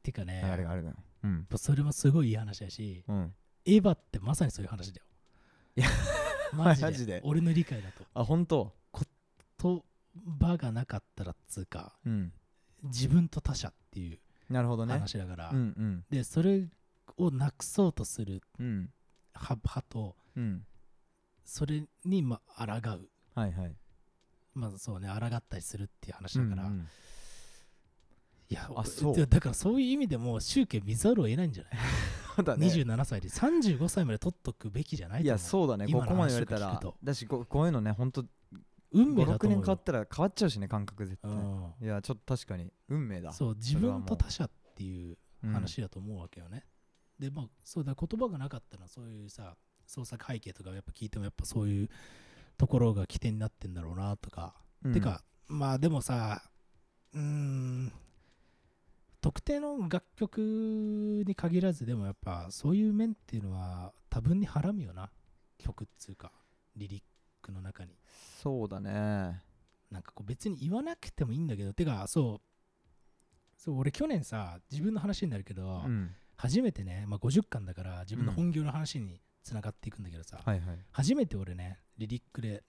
[0.02, 0.96] てかねあ流れがあるのよ。
[1.24, 1.46] うん。
[1.56, 3.34] それもすごいいい話だしうん。
[3.64, 5.06] エヴァってまさにそういう話だよ
[5.76, 5.88] いや
[6.52, 6.86] マジで。
[6.86, 7.20] マジで。
[7.24, 8.04] 俺の理解だと。
[8.14, 8.72] あ本当？
[9.62, 9.82] 言
[10.40, 12.32] 葉がなかったらっつうかうん。
[12.84, 14.92] 自分と他者っていうなるほどね。
[14.92, 16.04] 話だから、うんうん。
[16.10, 16.68] でそれ
[17.16, 18.90] をなくそうとするうん。
[19.34, 20.66] 派派とうん。
[21.44, 23.08] それにまあ抗う。
[23.34, 23.76] はいはい。
[24.54, 26.88] まあそうね抗ったりするっていう話だから、うんうん。
[28.48, 29.16] いやあそう。
[29.16, 31.72] でだからそういう意味でも宗教見ざるを得ないんじゃない、
[32.36, 32.66] そうだね。
[32.66, 35.86] 27歳で35歳まで取っとくべきじゃないいやそうだね。
[35.86, 36.80] ここまで言われたら。
[37.02, 38.26] だしここういうのねほんと56
[38.92, 39.64] 運命だと思うよ。
[39.64, 41.30] 年変わったら変わっちゃうしね感覚絶対。
[41.30, 41.74] うん。
[41.82, 43.32] いやちょっと確かに運命だ。
[43.32, 46.64] そう自分と他者っていううん話だと思うわけよね、
[47.18, 49.54] でまあそうだ言葉がなかったらそういうさ
[49.86, 51.90] 創作背景とかやっぱ聞いてもやっぱそういう
[52.56, 54.92] ところが起点になってんだろうなとか、うん。
[54.94, 56.42] てかまあでもさ
[57.12, 57.92] うーん
[59.26, 65.10] 特定の楽曲に限らずでもやっぱそういう面っていうのは多分にはらむよな。
[65.58, 66.30] 曲っつうか
[66.76, 67.02] リリッ
[67.42, 67.98] クの中に。
[68.40, 69.42] そうだね。
[69.90, 71.72] なんかこう別に言わなくてもいいんだけど。
[71.72, 72.40] てかそう。
[73.56, 76.14] そう俺去年さ自分の話になるけど、うん。
[76.36, 80.78] 初めてね、まあ、50巻だから自分の本業の話につながっていくんだけどさ、はいはい。
[80.92, 82.62] 初めて俺ねリリックで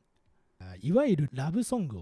[0.58, 2.00] あいわゆるラブソング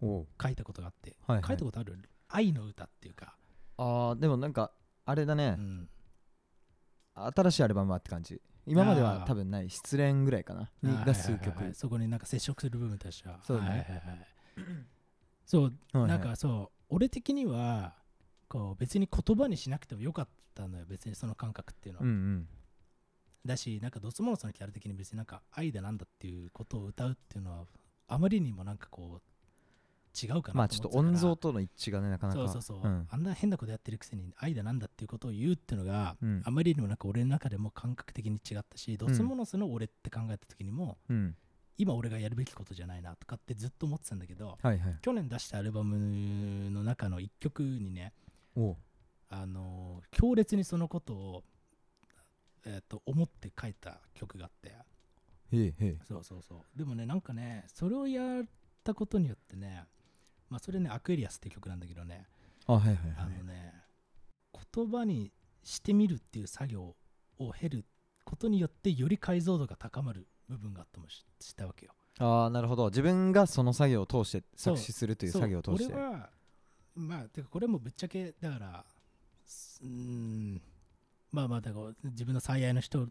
[0.00, 1.44] を書いたことがあって、はいはい。
[1.48, 1.98] 書いたことある？
[2.28, 3.36] 愛の歌っていうか、
[3.76, 4.72] あーでもなんか
[5.04, 5.56] あれだね。
[5.58, 5.88] うん。
[7.14, 8.40] 新しいアルバムはって感じ。
[8.66, 10.70] 今までは多分ない失恋ぐらいかな。
[10.82, 11.74] にあが数曲。
[11.74, 13.40] そこになんか接触する部分としては。
[13.42, 13.68] そうだね。
[13.70, 14.26] はいはいはい
[15.46, 17.94] そうなんかそう俺的には
[18.48, 20.84] こう別に言葉にしなくてもよかったのよ。
[20.88, 22.48] 別にその感覚っていうのは、うんうん。
[23.44, 27.66] だしなんかドスモノスのキャラ的に別になんか愛だなんだっていうことを歌うっていうのは
[28.08, 29.22] あまりにもなんかこう
[30.22, 32.38] 違うかなまあちょっと音像との一致がねなかなか。
[32.38, 33.06] そうそうそう、ん。
[33.10, 36.42] あんな変なことやってるくせに愛だなんだっていうことを言うっていうのが、うん。
[36.44, 41.36] あまりにもなんか俺の中でも感覚的に違ったし、ドスモノスの俺って考えた時にもうん。
[41.76, 44.98] 今俺がやるべきことじゃないなとかってずっと思ってたんだけどはいはい。
[45.02, 48.12] 去年出したアルバムの中の一曲にね
[49.28, 51.44] あのー強烈にそのことを、
[52.64, 54.68] えー、と思って書いた曲があって。
[54.68, 54.74] へ
[55.52, 55.96] えへえ。
[56.06, 56.78] そうそうそう。
[56.78, 58.44] でもねなんかねそれをやっ
[58.84, 59.84] たことによってね
[60.54, 62.26] まあそれねアクエリアスっていう曲なんだけどね。
[62.68, 63.38] あはいはいあはい。
[63.38, 63.74] のね
[64.72, 65.32] 言葉に
[65.64, 66.94] してみるっていう作業
[67.38, 67.84] を経る
[68.24, 71.92] ことによってより解像度が高まる部分があったもししたわけよ。
[72.20, 72.86] ああなるほど。
[72.90, 75.92] 自分がその作業を通して作詞するという作業を通して。
[75.92, 76.30] 俺は
[76.94, 78.84] まあてかこれもぶっちゃけだから
[79.44, 80.62] すうーん
[81.32, 83.08] まあまあだから自分の最愛の人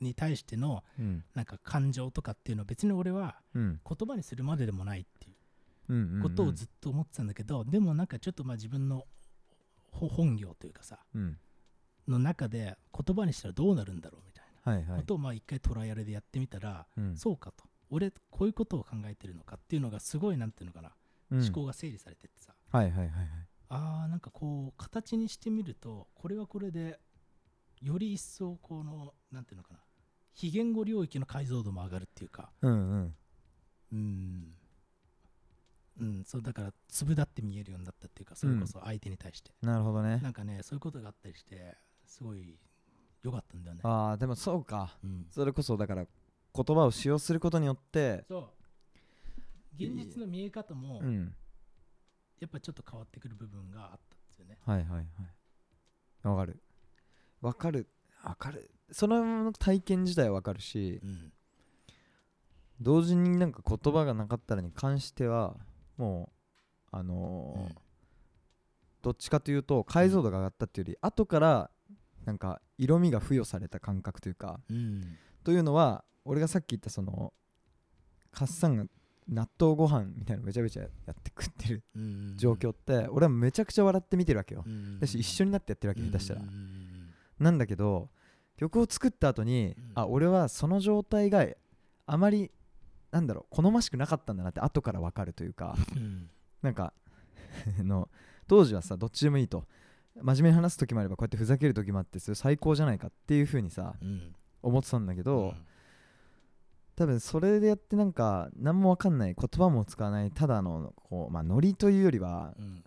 [0.00, 1.24] に対してのうん。
[1.34, 3.80] なんか感情とかっていうのは別に俺はうん。
[3.84, 5.34] 言葉にするまででもないっていう
[6.22, 9.04] ことをずっと思ってたんだけど、でもなんかちょっとまあ自分の
[9.90, 11.38] ほ本業というかさうん。
[12.06, 15.00] の中で言葉にしたらどうなるんだろうみたいない。
[15.00, 17.16] ことをまあ一回トライアルでやってみたら、うん。
[17.16, 17.64] そうかと。
[17.90, 20.92] 俺こういうことを考えてるのかっていうのがすごいなんていうのかな、
[21.30, 21.42] うん。
[21.42, 22.54] 思考が整理されてってさ。
[22.70, 23.28] はいはいはいはい。
[23.70, 26.98] あーなんかこう形にしてみるとこれはこれで
[27.82, 29.80] より一層このなんていうのかな
[30.32, 32.50] 非言語領域の解像度も上がるっていうか。
[32.62, 33.14] うんうん。
[33.92, 34.54] うん
[36.00, 40.20] うんそうだから粒だって見えるようになったっていうかそれこそ相手に対して、なるほどね。
[40.22, 42.58] なんかねそういうことがあったりしてすごい
[43.22, 43.80] 良かったんだよね。
[43.84, 44.96] ああでもそうか。
[45.02, 45.26] うん。
[45.30, 48.48] それこそだから言葉を使用することによってそう。
[49.76, 51.34] 現実の見え方もうん。
[52.40, 54.58] やっぱちょっと変わってくる部分があったんですよね。
[54.64, 56.28] はいはいはい。
[56.28, 56.62] わかる。
[57.40, 57.88] わかる。
[58.22, 58.70] わかる。
[58.90, 61.32] その体験自体はわかるしうん。
[62.80, 65.56] 同時になんか言葉がなかったらに関しては
[65.98, 66.30] も
[66.92, 67.74] うあのーうん。
[69.02, 71.70] どっちかというと解像度が上がったっていうより後から
[72.24, 75.02] なんか色味が付与された感覚というかうん。
[75.44, 77.32] というのは俺がさっき言ったその
[78.32, 78.84] カッサンが
[79.28, 84.62] 納豆ご飯みたいなのべちゃべちゃやって食ってるうん状況って俺はめちゃくちゃ笑って見てるわけよ。
[84.66, 86.40] うんだし一緒になってやってるわけうん下手したら。
[86.40, 87.08] うん
[87.38, 88.08] なんだけど
[88.56, 89.92] 曲を作った後にうん。
[89.94, 91.46] あ俺はその状態が
[92.06, 92.50] あまり
[93.10, 96.30] なんだろう好ましくなかったんだなって後から分かるというかうん。
[96.62, 96.92] なんか
[97.80, 98.08] あの
[98.46, 99.64] 当時はさどっちでもいいと。
[100.20, 104.34] 真面目に話す時もあればこうやってふざける時もあってそれ最高じゃないかっていう風にさうん。
[104.62, 105.66] 思ってたんだけど、うん。
[106.96, 112.84] 多分それでやってなんか何も分かんない言葉も使わないただのこう、まあ、ノリというよりはうん。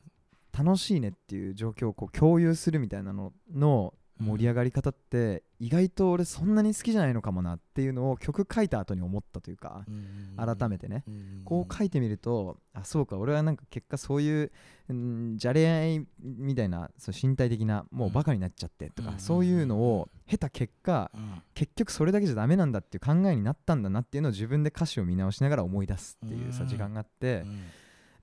[0.53, 11.03] 楽しいねっていう状況をこう共有するみたいなのの盛り上がり方って意外と俺そんなに好きじゃないのかもなっていうのを曲書いた後に思ったというかうん改めてね。
[11.07, 14.51] うんこう書いてみるとあそうか俺はなんか結果そういう
[14.89, 19.09] うんじゃれ合いみたいなそう身体的なもうバカになっちゃってとうん。
[19.13, 21.41] かそういうのを経た結果うん。
[21.53, 26.69] 結局それだけじゃダメなんだっていう考えになったんだなっていうのを自分で歌詞を見直しながら思い出すっていうさうん。
[26.69, 27.59] 時間があってうん。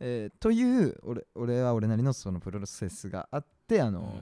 [0.00, 4.20] えーという俺俺は俺なりのそのプロセスがあってあの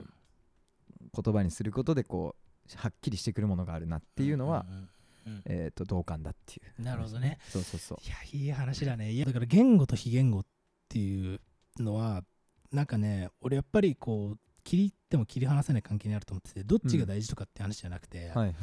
[1.21, 4.89] 言葉にすることでこうはっきりしてくるものがあるなっていうのは、んうん
[5.27, 6.81] うんえー、と同感だっていう。
[6.81, 7.37] なるほどね。
[7.49, 7.97] そうそうそう。
[8.05, 9.11] いやいい話だね。
[9.11, 10.45] いやだから言語と非言語っ
[10.89, 11.41] ていう
[11.79, 12.23] のは
[12.71, 18.53] なんかね俺やっぱりこう切り入っても切り離せない関係にあると思っててどっちが大事とかって話じゃなくて、はいはい。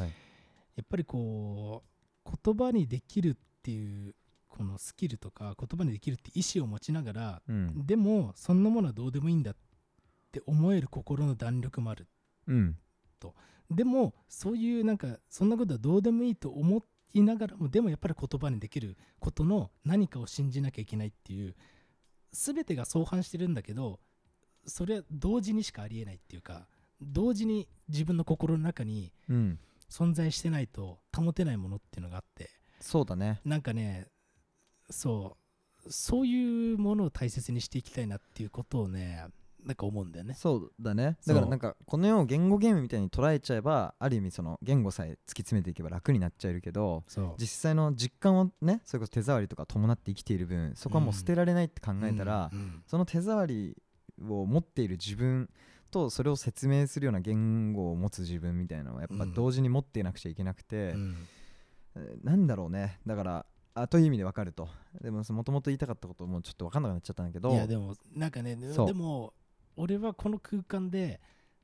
[0.77, 1.83] やっぱりこ
[2.27, 4.15] う言葉にできるっていう
[4.49, 7.87] このスキルとか言葉にできるって意思を持ちながらうん。
[7.87, 9.57] でもそんなものはどうでもいいんだっ
[10.33, 12.07] て思える心の弾力もある
[12.47, 12.79] うん。
[13.71, 21.57] でもそういうなんかそんなことはどうでもいいと思いながらもでもやっぱり言葉にできることの何かを信じなきゃいけないっていう
[22.33, 24.01] 全てが相反してるんだけど
[24.67, 26.69] それは同時にしかありえないっていうか
[27.01, 29.59] 同時に自分の心の中にうん。
[29.91, 33.41] 存在してないと保てないものっていうのがあってそうだね。
[33.45, 34.09] なんかね
[34.91, 35.37] そ
[35.85, 39.27] うそういうものを大切にしていきたいなっていうことをね
[39.65, 40.35] なんか思うんだよね。
[40.35, 41.17] そうだね。
[41.27, 47.05] だからなんかこの世を言語ゲームみたいに捉えちゃえばある意味その言語さえ突き詰めていけば楽になっちゃえるけど
[47.39, 53.77] 実際の実感をねそれこそ手触りとか伴って生きている分そこはもう捨てられないって考えたら、うんうんその手触り
[54.21, 55.49] を持っている自分
[55.91, 59.35] とそれを説明するような言語を持つ自分みたいなのはやっぱうん。
[59.35, 60.95] 同時に持っていなくちゃいけなくて、
[62.23, 63.01] なんだろうね。
[63.07, 64.69] だからあという意味でわかると。
[65.01, 67.53] でももともと言いたかったこともちょっと分かんなくなっちゃったんだけど。
[67.53, 69.35] いやでもなんかねでも
[69.77, 71.21] 俺はこの空間で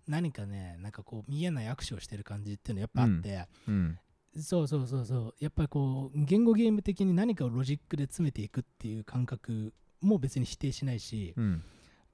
[0.07, 3.99] 何かねなんかこう見えない握手をしてる感じっていうのやっぱあって、うん。
[4.37, 5.35] そうそうそうそう。
[5.41, 11.63] やっぱりこう言語ゲーム的に何かをロジックで詰めていくっていう感覚も別に否定しないし、うん。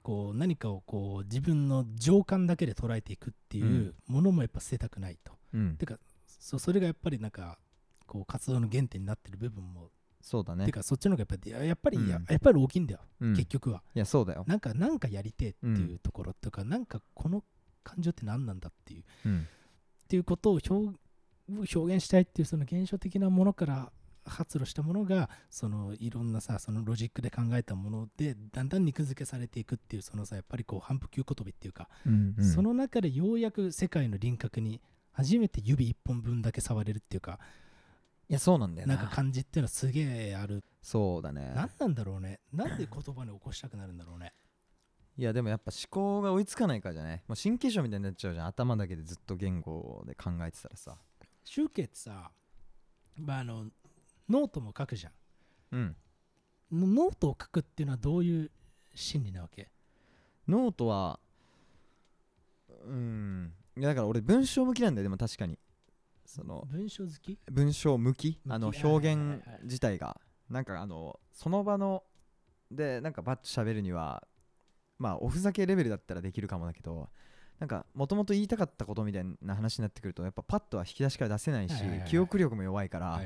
[0.02, 5.76] こう何かをこう自分の情感だけで捉えていくっていうものもやっぱ捨てたくないと、うん。
[5.76, 7.58] てかそそれがやっぱりなんか
[8.06, 9.90] こう活動の原点になってる部分も、
[10.26, 10.66] そうだね。
[10.66, 12.08] てかそっちの方がやっぱりややっぱり、うん。
[12.08, 13.36] ややっぱり大きいんだよ、うん。
[13.36, 13.84] 結局は。
[13.94, 14.42] いやそうだよ。
[14.48, 17.44] なんか、なんかやりてえっていうところとか、なんかこの
[17.84, 19.38] 感情って何なんだっていう、うん。
[19.42, 20.98] っていうことを表
[21.48, 23.92] 表現したいっていうその現象的なものから
[24.24, 32.44] 発露したものが、そのいろんなさ、そのロジックで考えたもので、だんだん肉付けされていくっていう、そのさ、やっぱりこう反復急言葉っていうか、うんうん。
[32.44, 34.80] その中でようやく世界の輪郭に
[35.12, 37.38] 初めて指一本分だけ触れるっていうか、
[38.28, 40.64] いやそうなんだよななんか感じっていうのはすげえある。
[40.82, 42.40] そうだね何なんだろうね。
[42.52, 44.32] なんで言葉に起こしたくなるんだろうね。
[45.16, 47.22] いやでもやっぱ思考が追いつかないからじゃない？
[47.28, 50.96] もう神経症みたいになっちゃうじゃん頭だけでずっと言語で考えてたらさ
[51.44, 52.30] 集計ってさ、
[53.16, 53.66] まあ、あの
[54.28, 55.12] ノートも書くじゃん。
[55.72, 55.96] うん
[56.72, 58.50] ノートを書くっていうのはどういう
[58.94, 59.70] 心理なわけ？
[60.48, 61.20] ノートは
[62.84, 65.58] うんいやだから俺文章向きなんだよでも確かに
[66.26, 67.38] その文章好き？
[67.50, 68.40] 文章向き？
[68.48, 72.02] あの表はい現自体がなんかあのその場の
[72.70, 74.26] でなんかバッと喋るには
[74.98, 77.08] まあおふざけレベルだったらできるかもだけど
[77.58, 81.74] なんかもともと言いたかったことみたいな話になってくるとやっぱパッとは引き出しから出せないし
[82.08, 83.20] 記憶力も弱いから。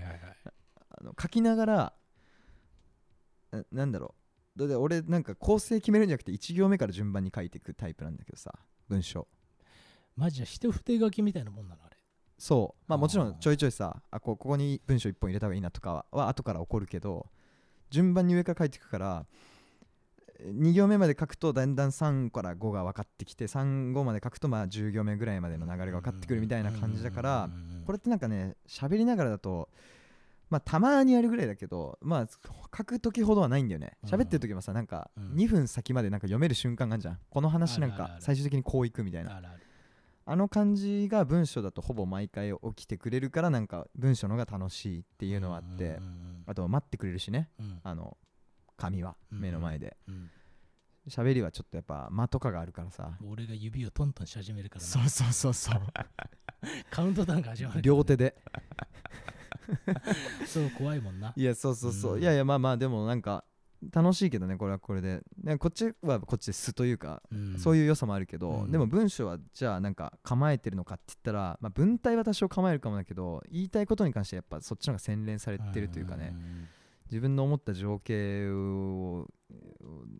[0.92, 1.92] あの書きながら
[3.52, 4.14] ななんだろ
[4.56, 4.58] う。
[4.58, 8.52] だって俺なんか構成決めるんじゃなくて1行目から順番に書いていくタイプなんだけどさ
[8.88, 9.26] 文章。
[10.16, 11.96] マジで一筆書きみたいなもんなのあれ。
[12.40, 12.84] そう。
[12.88, 17.26] まあもちろんちょいちょいさあこうここに文章1本入れた方がいいなとかはは後から起こるけど
[17.90, 19.26] 順番に上から書いていくから
[20.42, 27.50] 2行目まで書くとだんだん3から5が分かってきて35まで書くとまあ10行目ぐらいまでの流れが分かってくるみたいな感じだから
[27.84, 29.68] これってなんかね喋りながらだと
[30.48, 32.26] まあたまにやるぐらいだけどまあ
[32.76, 33.98] 書く時ほどはないんだよね。
[34.02, 34.08] うん。
[34.08, 35.34] 喋ってる時もさなんかうん。
[35.34, 37.18] 2分先までなんか読める瞬間があるじゃん。
[37.28, 39.40] この話なんか最終的にこういくみたいな
[40.30, 45.98] あの感じが文章だとほぼ毎回起きてくれるからなんか文章の方が楽しいっていうのはあって
[46.46, 47.48] あと待ってくれるしね。
[47.58, 47.66] うん。
[47.66, 48.16] うんあの
[48.76, 49.96] 紙はうん目の前で。
[50.06, 50.30] うん
[51.08, 53.10] 喋りはちょっとやっぱ間とかがあるからさ。
[53.26, 54.86] 俺が指をトントンし始めるからな。
[54.86, 55.80] そうそうそうそう。
[56.90, 58.36] カウントダウンが始まる両手で。
[60.46, 61.32] そう怖いもんな。
[61.34, 62.22] いやそうそうそう、うん。
[62.22, 63.44] いやいやまあまあでもなんか
[63.92, 65.22] 楽しいけどねこれはこれで。
[65.42, 67.22] ねこっちはこっちで素というか、
[67.58, 68.70] そういいう良さもあるけど、うん。
[68.70, 76.34] でも文章はじゃあなんか構えてるのかって言ったら、まあ、文体は多少構えるかもだけど言いたいことに関してはやっぱそっちの方が洗練されてるというかね、
[77.10, 79.28] 自分の思った情景を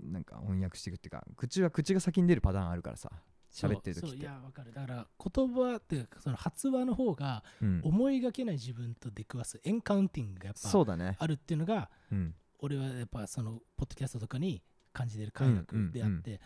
[0.03, 3.11] なんか翻訳していくっていうか口は口が先に出るパターンあるからさ
[3.53, 4.73] 喋ってる時そうそういってやわかる。
[4.73, 7.81] だから言葉っていうかその発話の方がうん。
[7.85, 11.16] 思いがけない自分と出くわすエンカウンティングがやっぱそうだね。
[11.18, 16.40] あるっていうのがうん俺はやっぱそのポッドキャストとかに感じてる快楽であって、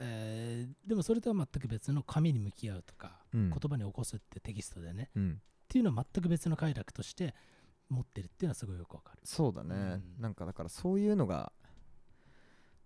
[0.00, 3.50] えーでもそれとは全く別の紙に向き合うとか、うん。
[3.50, 5.30] 言葉に起こすってテキストでねうん。
[5.32, 5.34] っ
[5.68, 7.34] ていうのは全く別の快楽として
[7.88, 9.20] 持ってるっていうのはすごいよくわかる。
[9.24, 10.22] そうだね、うん。
[10.22, 11.52] なんかだからそういうのが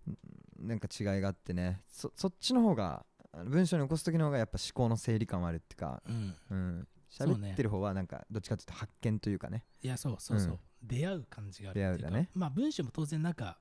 [0.09, 1.81] んなんか違いがあってね。
[1.87, 3.05] そそっちの方が
[3.45, 6.35] 文章に起こす時の方がやっぱ思考の整理感はあるっていうかうん。
[6.49, 6.87] うん。
[7.11, 9.63] 喋ってる方はなんかどっちかというと発見というかね。
[9.83, 12.29] いやそうそうそう、うん出会う感じがあるっていうかね。
[12.35, 13.57] まあ文章も当然なんか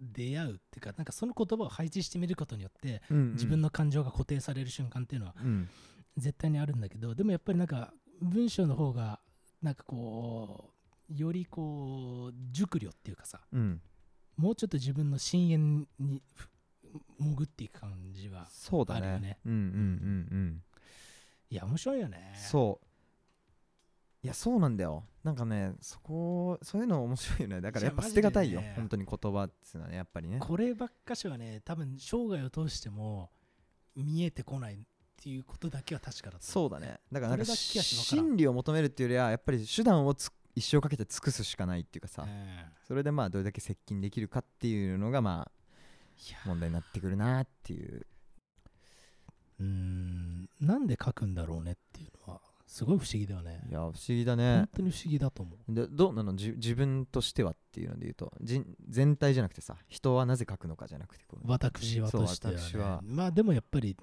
[0.00, 5.68] 出会うっていうかなんかその言葉を配置してみることによって自分のの感情が固定される瞬間っていうのはうん。
[6.16, 9.18] 絶対にあるんだけどでもやっぱりなんか文章の方が
[9.60, 10.70] なんかこ
[11.10, 13.80] うよりこう熟慮っていうかさうん。
[14.36, 15.58] もうちょっと自分の深淵
[15.98, 16.48] にふ
[17.18, 19.00] 潜っていく感じはそうだね。
[19.00, 19.38] あるよね。
[19.44, 19.70] うんうんうんう
[20.36, 20.62] ん。
[21.50, 22.34] いや面白いよね。
[22.36, 22.86] そう
[24.24, 25.04] いやそうなんだよ。
[25.22, 27.60] なんかねそこそういうの面白いよね。
[27.60, 28.76] だからやっぱ捨てがたいよ、マジでね。
[28.78, 30.38] 本当に言葉っていうのはねやっぱりね。
[30.40, 33.30] こればっかしはね多分生涯を通しても
[33.94, 34.78] 見えてこないっ
[35.22, 37.00] ていうことだけは確かだとそうだね。
[37.12, 42.28] だからなんか真理を求めるっていうよりはやっぱり手段をつ一生かけて尽くすしかないっていうかさ、うん。
[42.88, 48.06] それでまあどれだけ接近できるかっていうのがまあ問題になってくるなっていう。
[49.60, 50.48] うーん。
[50.62, 52.40] なんで書くんだろうねっていうのは
[52.74, 53.62] すごい不思議だよね。
[53.70, 55.72] いや不思議だ本ね当に不思議だと思う。
[55.72, 56.34] でどうなの？
[56.34, 63.00] じ自分としてはっていうので言うとじ全体じゃなくてさ人はなぜ書くのかじゃなくて私はとしては,、ね、は。
[63.04, 63.96] まあでもやっぱり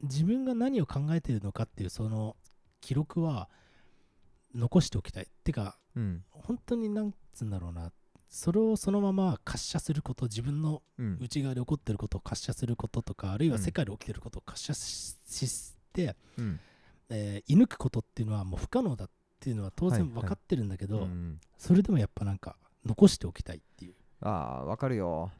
[0.00, 2.34] 自分が何を考えているのかっていうその
[2.80, 3.48] 記録は
[4.52, 5.28] 残しておきたい。
[5.44, 6.24] てかうん。
[6.30, 7.92] 本当になんつうんだろうな。
[8.28, 11.18] それをそのまま滑車すること自分のうん。
[11.20, 13.62] 内側で起こってることを滑車することとかあるいはうん。
[13.62, 16.58] 世界で起きてることを滑車しして、うん
[17.10, 19.08] えー射抜くことっていうのはもう不可能だっ
[19.40, 20.22] ていうのは当然はいはい。
[20.22, 23.94] 分かってるんだけど、うんそれでもやっぱなんか残しておきたいっていう。
[24.20, 25.30] ああわかるよ。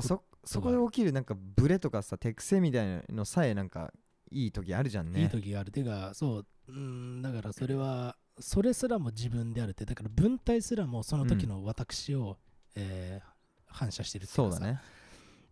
[0.00, 3.92] そそこで起きるなんかブレとかさ手癖みたいなのさえなんか
[4.30, 5.22] いい時あるじゃんね。
[5.22, 5.70] いい時がある。
[5.70, 12.38] てかそううんだからそれはそれすらも自分であるってだから文体すらもその時の私を、
[12.74, 13.30] えー
[13.72, 14.80] 反射してるっていかさそううだね。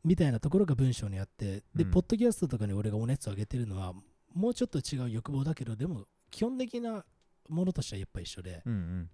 [0.05, 1.91] みたいなところが文章にあってで、うん。
[1.93, 3.93] ポッドキャストとかに俺がお熱を上げてるのは
[4.35, 7.05] もうちょっと違う欲望だけどでも基本的な
[7.49, 9.11] ものとしてはやっぱ一緒でうんうん。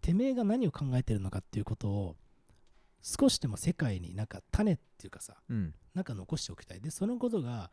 [0.00, 2.16] てめえが何を考えてるのかっていうことを
[3.02, 5.74] 少しでも世界になんか種っていうかさうん。
[5.94, 6.80] なんか残しておきたい。
[6.80, 7.70] でそのことが、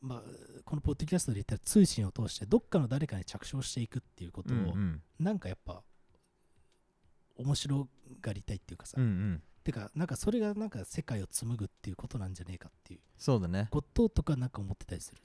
[0.00, 0.22] まあ、
[0.64, 5.02] このポッドキャストで言ったら通信を通してどっかの誰かに着想していくっていうことを、うんうん。
[5.18, 5.82] なんかやっぱ
[7.36, 7.88] 面白
[8.20, 9.42] がりたいっていうかさ、うんうん。
[9.62, 13.68] てかなんかそれがなんか世界を紡ぐっていうことなんじゃねえかっていうそうだね。
[13.70, 15.20] こととかなんか思ってたりする、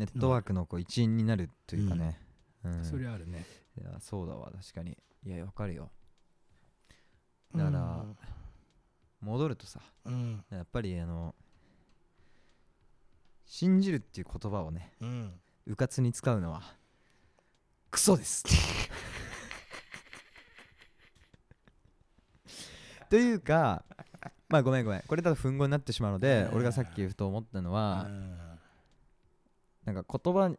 [0.00, 2.18] ネットワークのこう一員になるというかね、
[2.64, 2.82] うん。
[2.82, 3.44] それあるね。
[3.78, 4.50] いやそうだわ。
[4.50, 4.96] 確かに。
[5.26, 5.90] いやわかるよ。
[7.54, 8.06] だから
[9.20, 9.80] 戻るとさ。
[10.06, 10.42] うん。
[10.48, 11.34] やっぱりあの
[13.44, 15.34] 信じるっていう言葉をねうん。
[15.66, 16.62] うかつに使うのは
[17.90, 18.42] クソです。
[23.10, 23.84] というか
[24.48, 25.02] まあごめんごめん。
[25.02, 26.56] これだと憤語になってしまうのでうん。
[26.56, 28.49] 俺がさっきふと思ったのはうん
[29.84, 30.54] なんか言葉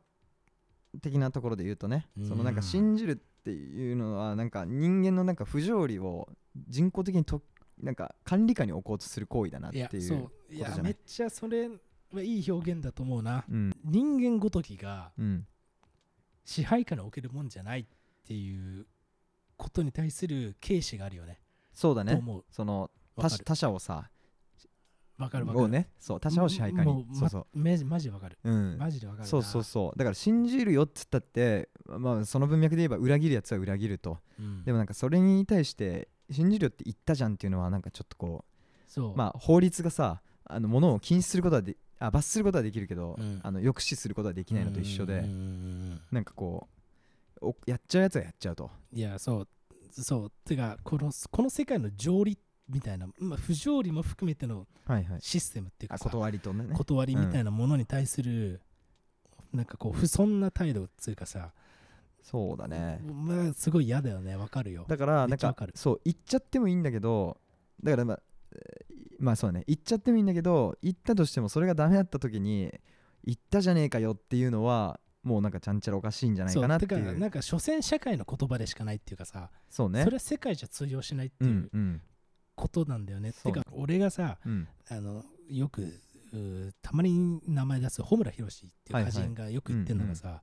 [1.01, 6.27] 的なところで言うとねそのなんかうん信じるっていうのはなんか人間のなんか不条理を
[6.67, 7.41] 人工的にと
[7.81, 9.89] なんか管理下に置こうとする行為だなっていう
[10.49, 10.81] じゃない？
[10.83, 11.69] めっちゃそれ
[12.13, 13.45] はいい表現だと思うな。
[13.49, 13.71] うん。
[13.85, 15.47] 人間ごときがうん。
[16.43, 17.85] 支配下に置けるもんじゃないっ
[18.27, 18.85] ていう
[19.55, 21.39] ことに対する軽視があるよね。
[21.71, 22.13] そうだね。
[22.13, 22.45] と思う。
[22.51, 24.09] その他他者をさ
[25.21, 25.65] わかるわかる。
[25.65, 27.45] をねそう他者を支配下もうにそうそう。
[27.53, 28.37] まマジマジわかる。
[28.43, 28.77] うん。
[28.77, 29.27] マジでわかるな。
[29.27, 29.97] そうそうそう。
[29.97, 34.17] だから信じるよっつったってまあその文脈で言えば裏切るやつは裏切ると。
[34.39, 34.63] うん。
[34.63, 38.45] でもなんかそれに対して信じるよって言ったじゃんっていうのはなんかちょっとこ
[38.87, 39.11] そう。
[39.11, 43.39] うまあ法律がさあの物を禁止することはであ罰することはできるけど、うん。
[43.43, 46.01] あの抑止することはできないのと一緒で、うんうんうんうん。
[46.11, 46.67] なんかこ
[47.41, 48.69] うおやっちゃうやつはやっちゃうと。
[48.91, 49.47] いやそう
[49.91, 50.31] そう。
[50.45, 52.37] てかこのこの世界の条理
[52.69, 55.21] みたいな、まあ、不条理も含めてのはいはい。
[55.21, 56.73] システムっていうかあさ断りとね。
[56.73, 58.61] 断りみたいなものに対する、
[59.53, 61.51] なんかこう不遜な態度っていうかさ、
[62.21, 63.01] そうだね。
[63.03, 64.35] まあ、すごい嫌だよね。
[64.35, 64.85] わかるよ。
[64.87, 67.37] だからなんかそう言っちゃってもいいんだけど
[67.83, 68.21] だからまあ
[68.53, 69.63] えーまあそうだね。
[69.67, 72.73] 言っちゃってもいいんだけど言ったとしてもそれがダメだった時に
[73.23, 76.89] 言ったじゃねえかよっていうのはもうなんかちゃんちゃらおかしいんじゃないかなっていう。
[76.89, 80.03] てかなんか所詮社会の言葉でしかないっていうかさ、そうね。
[80.03, 82.01] それは世界じゃ通用しないってういうんうん
[82.61, 84.67] ことなんだよね、てか俺がさうん。
[84.89, 85.99] あのよく
[86.81, 90.41] たまに名前出す穂村弘っていう歌人がよく言ってるのがさ、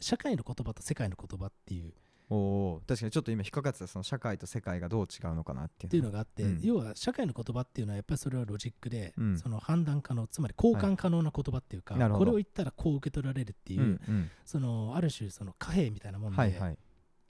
[0.00, 1.92] 社会の言葉と世界の言葉っていう。
[2.30, 5.88] お確かにちょっと今引っかかってたその社会と世界がどう違うのかなっていう。
[5.88, 6.60] っていうのがあって、うん。
[6.62, 9.38] 要は社会の言葉っていうのはやっぱりそれはロジックで、うん。
[9.38, 12.10] その判断可能つまり交換可能な言葉っていうか、はい。
[12.10, 14.30] これを言ったらこう受け取られるっていう、うんうん。
[14.44, 16.78] そのある種その貨幣みたいなもんで、はいはい。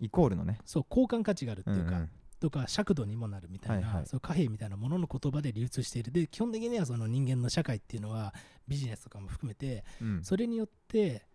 [0.00, 0.58] イコールのね。
[0.64, 2.10] そう交換価値があるっていうか、んん
[2.40, 4.06] とか尺度にもなるみたいな、はいはい。
[4.06, 6.12] そう貨幣みたいなものの言葉で流通している。
[6.12, 8.34] で基本的にはその人間の社会っていうのは
[8.66, 10.24] ビジネスとかも含めてうん。
[10.24, 11.26] それによって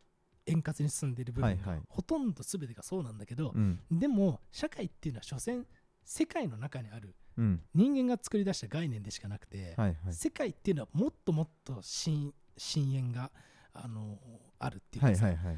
[0.46, 1.84] 円滑に進んでいる部分が、はいはい。
[1.90, 3.80] ほとんど全てがそうなんだけど、うん。
[3.92, 5.66] でも社会っていうのは所詮
[6.04, 7.62] 世界の中にあるうん。
[7.74, 10.14] 人間が作り出した概念でしかなくて、はいはい。
[10.14, 13.32] 世界っていうのはもっともっと深深淵が
[13.74, 14.20] あの
[14.60, 15.58] あるっていうかさ、はいはいはい。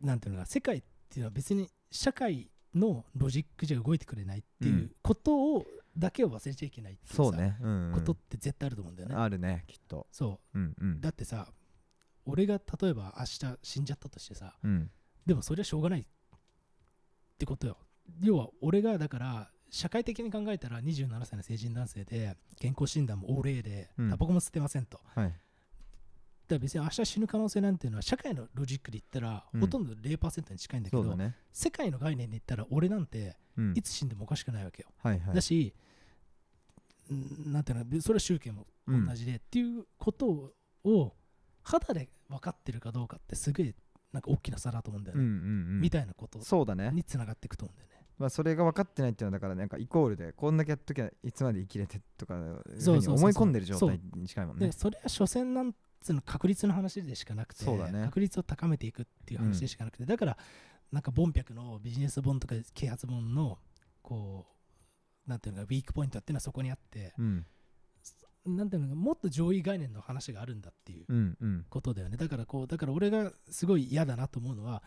[0.00, 4.90] なんていうのかな世界っていうのは別に社会のロジックじゃ動いてくれないっていううん。
[5.02, 5.66] ことを、
[5.96, 7.56] だけを忘れちゃいけないっていうさそうね。
[7.60, 7.92] うんうん。
[7.94, 9.14] ことって絶対あると思うんだよね。
[9.14, 10.06] あるねきっと。
[10.12, 10.58] そう。
[10.58, 11.00] んううん。
[11.00, 11.48] だってさ
[12.26, 14.90] 俺が例えば明日死んじゃったとしてさうん。
[15.24, 16.04] でもそれはしょうがないっ
[17.38, 17.78] てことよ。
[18.20, 24.10] 要は俺がだから社会的に考えたら27歳の成人男性で健康診断もオーレーでうん。
[24.10, 25.00] タバコも吸ってませんと。
[25.14, 25.34] はい
[26.54, 29.60] ら別に明日死ぬ可能性なんていうのは社会のロジックで言ったら、うん。
[29.60, 31.36] ほとんど0%に近いんだけど、そうだね。
[31.52, 33.74] 世界の概念で言ったら俺なんてうん。
[33.76, 34.88] いつ死んでもおかしくないわけよ。
[35.02, 35.34] はいはい。
[35.34, 35.74] だし、
[37.12, 40.52] んなんていうのそれは宗教も同じで、っていうこと
[40.84, 41.14] を
[41.62, 43.74] 肌で分かってるかどうかってすげえ
[44.12, 45.24] なんか大きな差だと思うんだよね。
[45.24, 45.38] うんうんう
[45.78, 45.80] ん。
[45.80, 46.90] みたいなことそうだね。
[46.92, 47.96] につながっていくと思うんだよね。
[48.18, 52.52] まあそれが分かってないっていうのはだからなんかイコールでこんだけやっときゃいつまで生きれてとか思い
[53.32, 54.66] 込んでる状態に近いもんね。
[54.66, 58.04] でそれは所詮なんつうの確率の話でしかなくて、そうだね。
[58.04, 60.38] 確率を高めていくっていう話でしかなくて、だから
[60.92, 63.58] なんかボンピャクのビジネス本とか啓発本の
[64.02, 64.46] こ
[65.26, 67.46] うなんていうのかウィークポイントっていうのはそこにあって、うん。
[68.46, 71.66] なんていうのかもっと上位概念の話があるんだっていううんうん。
[71.68, 72.16] ことだよね。
[72.16, 74.84] だからこうだから俺がすごい嫌だなと思うのは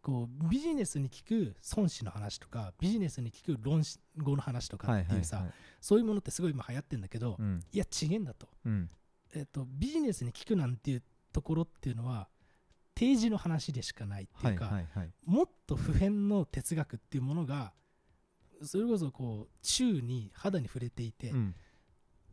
[0.00, 3.82] こうビジネスに聞く孫子の話とかビジネスに聞く論
[4.16, 5.44] 語の話とかはいっていうさ、
[5.80, 7.60] そういうものってすごい今流行ってんだけど、うん。
[7.72, 8.88] いや違えんだと,、うん
[9.34, 11.02] えっとビジネスに聞くなんていう
[11.32, 12.28] ところっていうのは
[12.94, 17.72] 定時の話でしかないってはいいうか、はいはいもっと普遍の哲学っていうものが
[18.62, 21.54] それこそこう宙に肌に触れていて、うん。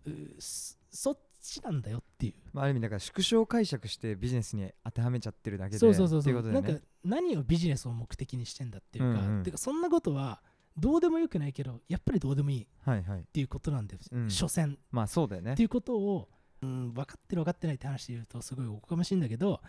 [0.05, 2.33] うそそっちなんだよっていう。
[2.51, 6.33] まあある意味だから縮小解釈してビジネスに当てはめちゃってるだけでそうそうそうそう。
[6.33, 6.85] なんかいうことだよね。
[7.05, 9.43] 何をビジネスを目的にしてんだっていうか、うんうん。
[9.43, 10.41] てかそんなことは
[10.77, 16.29] どうでもよくないけどやっぱりどうでもいいっはいはいていうことなんだよ、うん所詮っまあそうだよねていうことを、
[16.62, 19.62] うん、分かってる分かってないって話で言うとすごいおこがましいんだけど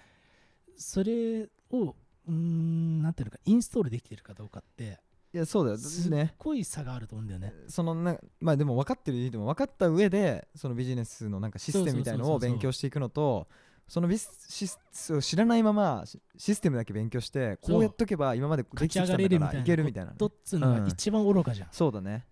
[0.76, 1.94] それを
[2.26, 4.98] うんなんていうのかインストールできてるかどうかって
[5.34, 5.78] いやそうだよ。
[5.78, 7.52] すっねごい差があると思うんだよね。
[7.68, 13.46] そのなまあでも分かってるでも分かった上でそのビジネスのなんかシステムみたいのを勉強していくのと
[13.86, 20.16] そのビスシスを知らないままシシステムだけ勉強してこうやっとけば今までできてきたんだからいけるみたいなね。
[20.18, 22.24] ことっつうのが一番愚かじゃん、そうだね。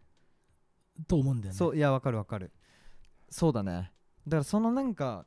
[1.07, 1.59] と思うんだよね。
[1.59, 2.51] そういや分かる分かる。
[3.29, 3.93] そうだね
[4.27, 5.27] だからそのなんか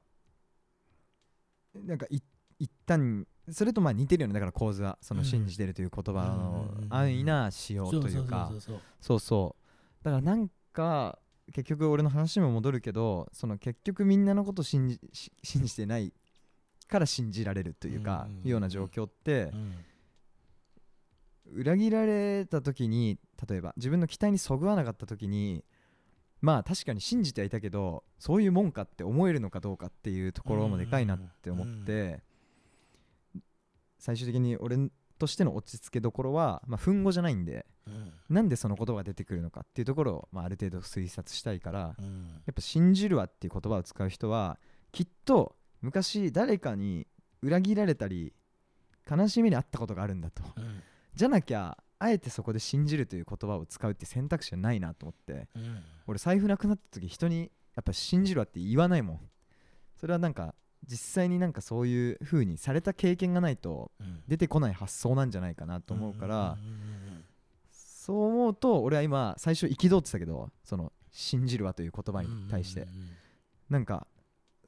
[1.74, 2.20] なんかい
[2.60, 4.34] 一旦それとまあ似てるよね。
[4.34, 8.52] だから構図はそのうん信じてるという言葉の安易な使用そうそうというか。
[9.00, 9.56] そうそ
[10.02, 11.20] うだからなんか
[11.52, 16.14] 結局俺の話にも戻るけどその結局みんなのこと信じし信じてない
[16.88, 19.74] から信じられるというか、ような状況ってうん。
[21.52, 23.18] 裏切られた時に
[23.50, 25.64] 例えば自分の期待にそぐわなかった時に
[26.42, 32.24] まあ確かに信じてはいたけどそういうもんかって思えるのかどうかっていうところもでかいなって思って、
[33.98, 34.78] 最終的に俺
[35.20, 38.14] としての落ち着けどころは、まあ、ふん語じゃないんでうん。
[38.30, 42.42] なんでその言葉が出てくるのかっていうところを、まあ、ある程度推察したいからうん。
[42.46, 44.58] やっぱ「信じるわ」っていう言葉を使う人は
[44.92, 47.06] きっと昔誰かに
[47.42, 48.34] 裏切られたり
[49.10, 50.42] 悲しみにあったことがあるんだと。
[50.56, 50.82] うん。
[51.14, 55.48] じゃなきゃあえてそこで信じるという言葉を使うって選択肢はないなと思って。
[55.56, 55.84] うん。
[56.08, 59.20] 俺財布なくなった時人にやっぱ信じるわって言わないもん。
[59.98, 60.56] それはなんか
[60.88, 64.24] 実際になんかそういう風にされた経験がないとうん。
[64.28, 66.58] 出てこない発想なんじゃないかなと思うから
[67.72, 72.88] そう思うと俺は今最初憤ってたけどその信じるわという言葉に対して。
[73.70, 74.08] なんか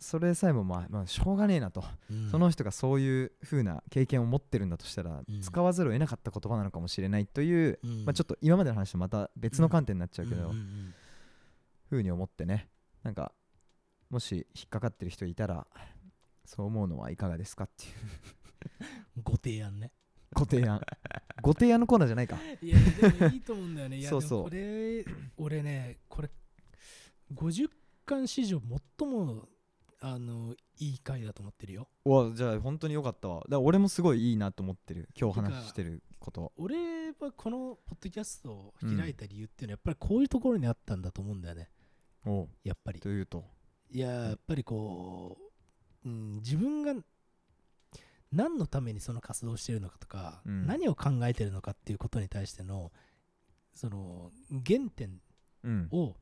[0.02, 1.84] それさえもまあまあしょうがねえなと。
[2.10, 2.24] うん。
[2.24, 5.42] うんその人がそういう風な経験を持ってるんだとしたらうん。
[5.42, 8.06] 使わざるを得なかった言葉なのかもしれないといううん。
[8.06, 12.68] まあちょっと今までの話とまた別の観点になっちゃうけどうんに思ってね。
[13.04, 13.32] なんか
[14.10, 15.68] もし引っかかってる人いたら
[16.46, 17.92] そう思うのはいかがですかっていう。
[19.24, 19.92] ご提案ね。
[20.34, 20.82] ご提案。
[21.42, 22.38] ご提案のコーナーじゃないか。
[22.62, 23.98] いやでもいいと思うんだよね。
[24.00, 24.44] いやそうそう。
[24.46, 25.06] これ
[25.38, 26.30] 俺ねこれ
[27.34, 27.70] 50
[28.06, 28.62] 巻史上
[28.98, 29.48] 最も
[30.04, 31.88] あのいい回だと思ってるよ。
[32.06, 33.36] うわじゃあ本当によかったわ。
[33.36, 35.08] だから俺もすごいいいなと思ってる。
[35.16, 36.52] 今日話してること。
[36.58, 41.70] 俺はこのポッドキャストを開いた理由っていうのはやっぱりこういうところにあったんだと思うんだよね。
[42.26, 42.50] おう。
[42.64, 43.00] やっぱり。
[43.00, 43.46] というと？
[43.92, 45.38] いややっぱりこ
[46.04, 46.96] う、うん、自分が
[48.32, 50.66] 何のためにその活動をしているのかとか、うん。
[50.66, 52.92] 何を考えているのかっていうことに対しての
[53.76, 54.32] その
[54.66, 55.22] 原点
[55.64, 55.90] うん。
[55.92, 56.16] を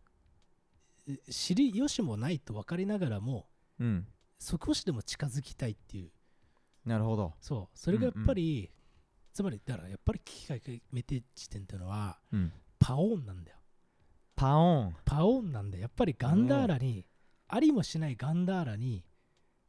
[1.07, 3.47] え知りよしもないと分かりながらも
[3.80, 4.07] うん。
[4.39, 6.11] 少しでも近づきたいっていう。
[6.86, 7.34] なるほど。
[7.41, 7.77] そう。
[7.77, 8.71] それがやっぱり、
[9.34, 10.61] つまりだからやっぱり機械
[10.91, 12.51] メテ地点っていうのはうん。
[12.80, 13.57] パオーンなんだよ。
[14.36, 14.95] パオン。
[15.05, 17.05] パオーンなんでやっぱりガンダーラに
[17.47, 19.03] ありもしないガンダーラに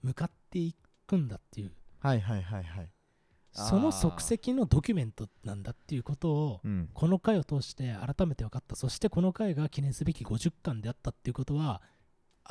[0.02, 0.74] 向かってい
[1.06, 1.72] くんだっていう。
[1.98, 2.90] はいはいはいはい。
[3.52, 6.88] その足跡のドキュメントなんだっていうことをうん。
[6.94, 8.76] この回を通して改めて分かった。
[8.76, 11.82] そしてこの回が記念すべき50巻であったっていうことは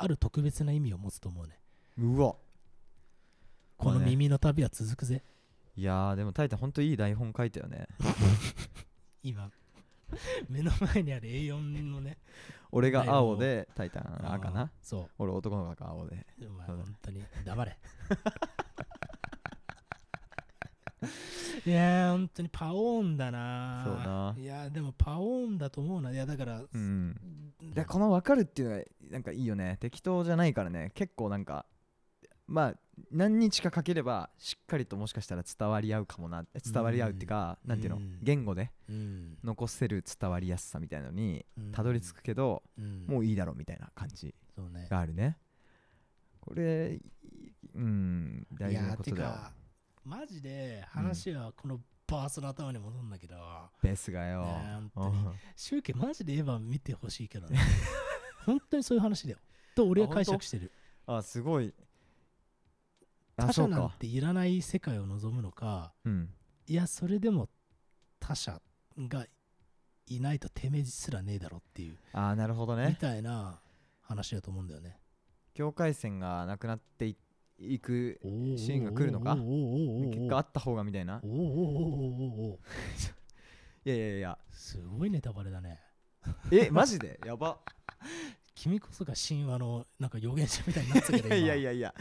[0.02, 1.60] ある特別な意味を持つと思うね。
[1.98, 2.34] うわ。
[3.76, 5.22] この耳の旅は続くぜ。
[5.76, 7.86] いやーでもタイタンほんといい台本書いたよね。
[9.22, 9.50] 今
[10.48, 12.16] 目の前にある A4 のね
[12.72, 14.72] 俺が青でタイタン赤な。
[14.80, 16.26] そ俺男の子が青で。
[16.40, 17.78] うお前本当に黙れ
[21.66, 24.34] いやー本当にパオーンだなそうな。
[24.38, 26.12] いやーでもパオーンだと思うな。
[26.12, 27.16] いやだからうん。
[27.74, 29.76] でこの分かるっていうのがなんかいいよね。
[29.80, 30.92] 適当じゃないからね。
[30.94, 31.66] 結構なんか
[32.46, 32.74] まあ
[33.10, 36.44] 何日かかければしっかりともしかしたら伝わり合うかもな。
[36.62, 38.18] 伝わり合うっていうか、なんていうの、うん。
[38.22, 39.38] 言語でうん。
[39.42, 41.72] 残せる伝わりやすさみたいなのにうん。
[41.72, 43.06] たどり着くけど、うん。
[43.06, 44.86] もういいだろうみたいな感じそうね。
[44.90, 45.38] があるね。
[46.40, 47.00] これい
[47.74, 49.59] うん大事なことだよ
[50.04, 53.36] マジで話はこのバースの頭に戻るんだけど、
[53.82, 55.18] ベースがよ、本当に。
[55.18, 55.32] うん。
[55.54, 57.58] シュウケマジでエヴァ見てほしいけどね。
[58.46, 59.38] 本当にそういう話だよ。
[59.74, 60.72] と俺は解釈してる。
[61.06, 61.72] あすごい。
[63.36, 63.78] あ他者そうか。
[63.78, 66.34] なんていらない世界を望むのかうん。
[66.66, 67.48] いやそれでも
[68.18, 68.60] 他者
[68.98, 69.26] が
[70.06, 73.60] いないとてめえすらねえだろっていう、あなるほどみねたいな
[74.00, 74.98] 話だと思うんだよね。
[75.54, 77.16] 境界線がなくなってい
[77.60, 79.36] いくシーンが来るのか？
[79.36, 81.20] 結果あった方がみたいな。
[81.22, 81.26] い
[83.88, 84.38] やいやいや。
[84.50, 85.78] すごいネタバレだね。
[86.50, 87.20] えマジで？
[87.24, 87.58] やば
[88.60, 91.94] 君こそが神話のなんか預言者みたいになってたけど い今やいやいや。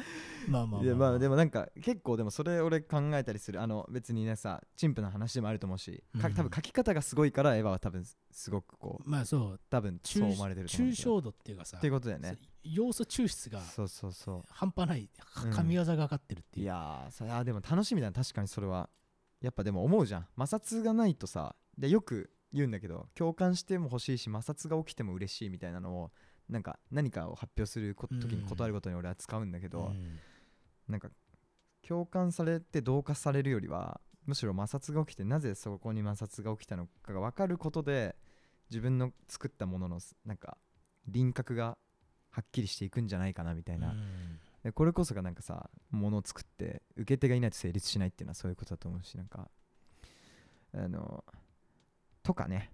[0.50, 3.62] まあまあいやまあでもなんか結構でもそれ俺考えたりする。
[3.62, 6.34] あの別にねさ陳腐な話でもあると思うし、かうん。
[6.34, 9.60] 多分書き方がすごいからエヴァは多分すごくこうまあそう。
[9.70, 12.38] 多分そう抽思われてる抽象度っていうかさっていうことだよね。
[12.64, 15.10] 要素抽出がそうそうそ半端ない
[15.46, 15.52] うん。
[15.52, 18.90] 神業がかかってるっていう、ういやーそでも楽しみだな確かにそれは。
[19.40, 20.28] やっぱでも思うじゃん。
[20.38, 26.12] 摩擦がないとさでよく言うんだけど共感しても欲しいし摩擦が起きても嬉しいみたいなのを
[26.50, 30.20] なんか何かを発表する時に断るごとに俺は使うんだけど、うん。
[30.88, 31.10] なんか
[31.88, 38.16] 共感されて同化されるよりはむしろ摩擦が起きてなぜそこに摩擦が起きたのかが分かることで
[38.72, 40.58] 自分の作ったもののすなんか
[41.08, 41.78] 輪郭が
[42.32, 44.40] はっきりしていくんじゃないかなみたいな、うん。
[44.64, 49.50] でこれこそがなんかさものを作って受け手がいないと成立しないっていうのはそういうことだと思うしなんか
[50.74, 51.24] あの
[52.24, 52.72] とかね。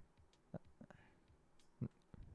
[1.80, 1.88] な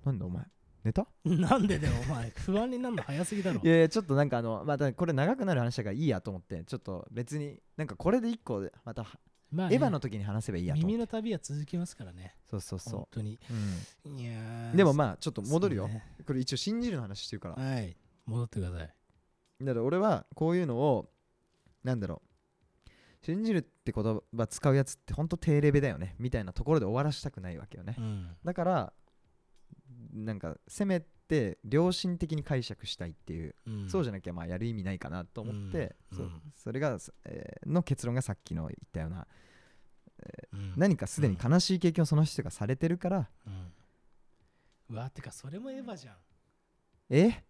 [0.06, 0.46] なんだお前？
[0.84, 1.08] 寝た？
[1.26, 2.30] なんでだよお前。
[2.38, 3.62] 不安になるの早すぎだろ。
[3.64, 9.06] いやいやちょっとなんかあのまたこれ長くなる話だからいいやと思ってちょっと別になんかこれで一個でまた
[9.52, 9.76] まあね。
[9.76, 10.88] エヴァの時に話せばいいやと思って。
[10.88, 12.36] 耳の旅は続きますからね。
[12.50, 13.40] そうそうそ本当に。
[14.06, 16.04] う、いやうん、ーでもまあちょっと戻るよ、そうね。
[16.26, 17.56] これ一応信じるの話してるから。
[17.56, 17.98] だはい。
[18.26, 18.88] 戻ってください。
[19.66, 21.12] から俺はこういうのを
[21.84, 22.28] なんだろう。
[23.24, 26.16] 信じるって言葉使うやつってほんと低レベだよね。
[26.18, 28.36] みたいなところで終わらしたくないわけよね、うん。
[28.44, 28.94] だから
[30.14, 33.90] なんかせめて良心的に解釈したいっていう、うん。
[33.90, 36.30] そうじゃなきゃまあやる意味ないかなと思って、そうん。
[36.30, 36.42] うん。
[36.56, 39.28] それが、えーの結論がさっきの言ったような
[40.54, 40.74] うん。
[40.76, 43.30] 何かすでに悲しい経験をその人がされてるから、
[44.90, 46.16] うわてかそれもエヴァじゃん。
[47.10, 47.44] え？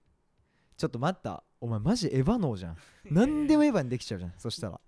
[0.77, 1.43] ちょっと待った。
[1.59, 2.77] お前マジエヴァ脳じゃん。
[3.05, 4.33] 何でもエヴァにできちゃうじゃん。
[4.37, 4.79] そしたら。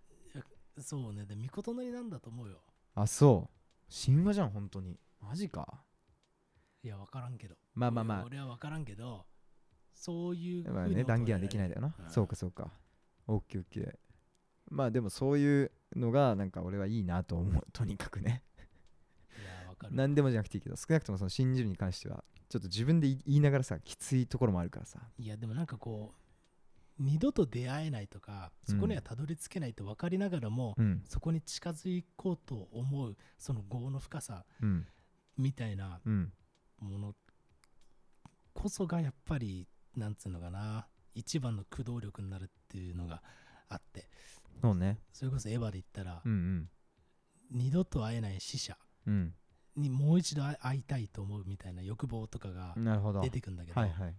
[0.80, 1.26] そうね。
[1.26, 2.58] で見事なりなんだと思うよ。
[2.96, 3.94] あそう。
[4.06, 5.00] 神話じゃん本当に。
[5.22, 5.84] マジか
[6.84, 7.56] いや分からんけど。
[7.74, 8.24] まあまあまあ。
[8.26, 9.26] 俺は分からんけど
[9.94, 12.72] そういうまあね断言はできないだよな、うんそうかそうか。
[13.28, 13.94] オッケーオッケー。
[14.70, 17.64] まあでもそういうのがなんか俺はいいなと思う。
[17.72, 18.44] とにかくね。
[19.38, 26.24] いや分かる何でもじゃなくていいけど少なくともその信じるに関してはちょっと自分で言いながらさきついところもあるからさいやでもなんかこう
[27.00, 31.04] 二度と出会えないとかそこにはたどり着けないと分かりながらも、うん。
[31.08, 34.88] そこに近づこうと思うその業の深さうん。
[35.38, 36.34] みたいなうん
[36.80, 37.16] もの
[38.54, 43.22] こそがやっぱりなんつうのかな一番の駆動力になるっていうのが
[43.70, 44.10] あって。
[44.62, 45.00] そうね。
[45.12, 46.70] それこそエヴァで言ったら、うん
[47.52, 49.36] 二度と会えない死者うん。
[49.76, 52.76] にもう一度会会いたいと思うみたいな欲望とかが
[53.22, 54.16] 出てくんだけど、はいはい。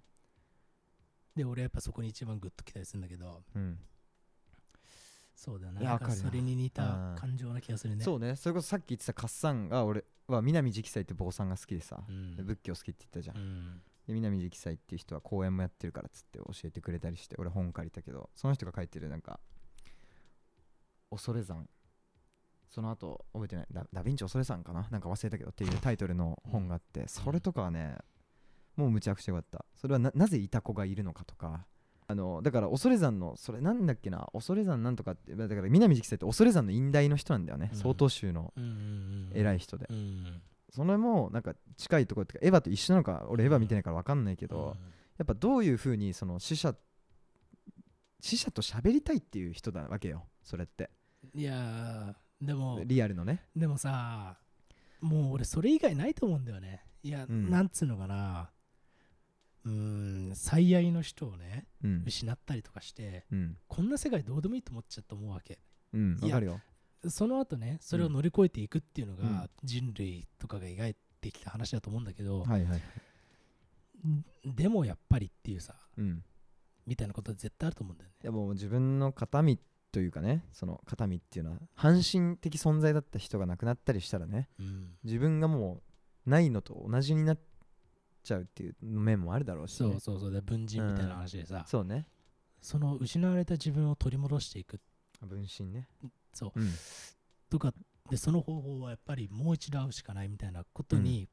[1.36, 3.78] で俺やっぱそこに一番グッときたりするんだけどうん
[5.34, 7.16] そうだよないなんかやわかるなそれに似たうん。
[7.16, 8.04] 感情な気がするね。
[8.04, 8.36] そうね。
[8.36, 12.36] それこそさっき言ってたカッサンが俺は南直斎って坊さんが好きでさ、うん。
[12.36, 13.82] で仏教好きって言ったじゃん、うん。
[14.06, 18.30] で南直斎っていう人は講演もやってるからっつって教えてくれたりして俺本借りたけど。
[18.34, 19.40] その人が書いてるなんか
[21.10, 21.68] 恐山。
[22.70, 23.66] その後覚えてない。
[23.70, 24.88] ダダヴィンチ恐山かな？
[24.90, 27.96] なんか忘れたけどっていうタイトルの本があってそれとかはね
[28.76, 29.64] もうむちゃくちゃよかった。
[29.74, 31.66] それはななぜイタコがいるのかとか
[32.06, 37.70] あのだから恐山のそれなんだっけな恐山なんとかってだから南直斎って恐山の院大の人なんだよね。
[37.72, 37.78] うん。
[37.78, 38.52] 曹洞宗の
[39.32, 39.86] 偉い人で。
[39.90, 44.76] うんそれもなんか近いところってかエヴァと一緒なのか俺エヴァ見てないから分かんないけど、
[45.18, 46.74] やっぱどういうふうにその死者
[48.18, 50.90] 死者と喋りたいっていう人だわけよそれって。
[51.32, 53.44] うんいやーでもリアルのね。
[53.54, 54.36] でもさ
[55.00, 56.82] もう俺それ以外ないと思うんだよね。
[57.04, 57.50] いや、うん。
[57.50, 58.50] なんつうのかな
[59.64, 62.04] うーん最愛の人をねうん。
[62.06, 63.56] 失ったりとかしてうん。
[63.66, 65.58] こんな世界どうでもいいと思っちゃったと思うわけ。
[65.92, 66.60] うんわかるよ。
[67.08, 69.22] その後ねそれを乗り越えていくっていうのうん。
[69.22, 72.82] が人類とかが描いてきた話だと思うんだけど、はいはい
[74.44, 76.22] でもやっぱりっていうさうん。
[76.86, 78.16] みたいなことは絶対あると思うんだよね。
[78.22, 79.58] いやもう自分の形見
[79.90, 84.88] というかねその形見っていうのは半身的存在だった人が亡くなったりしたらねうん。
[85.04, 85.82] 自分がも
[86.26, 87.38] うないのと同じになっ
[88.24, 90.32] ちゃうっていう面もあるだろうし、ね、そうそうそう。
[90.32, 92.06] で文人みたいな話でさ、そうね。
[92.60, 94.80] その失われた自分を取り戻していく。
[95.20, 95.86] 分身ね。
[96.32, 96.60] そう。
[96.60, 96.72] うん。
[97.50, 97.72] とか
[98.10, 101.28] でその方法はやっぱりもう一度会うしかないみたいなことに、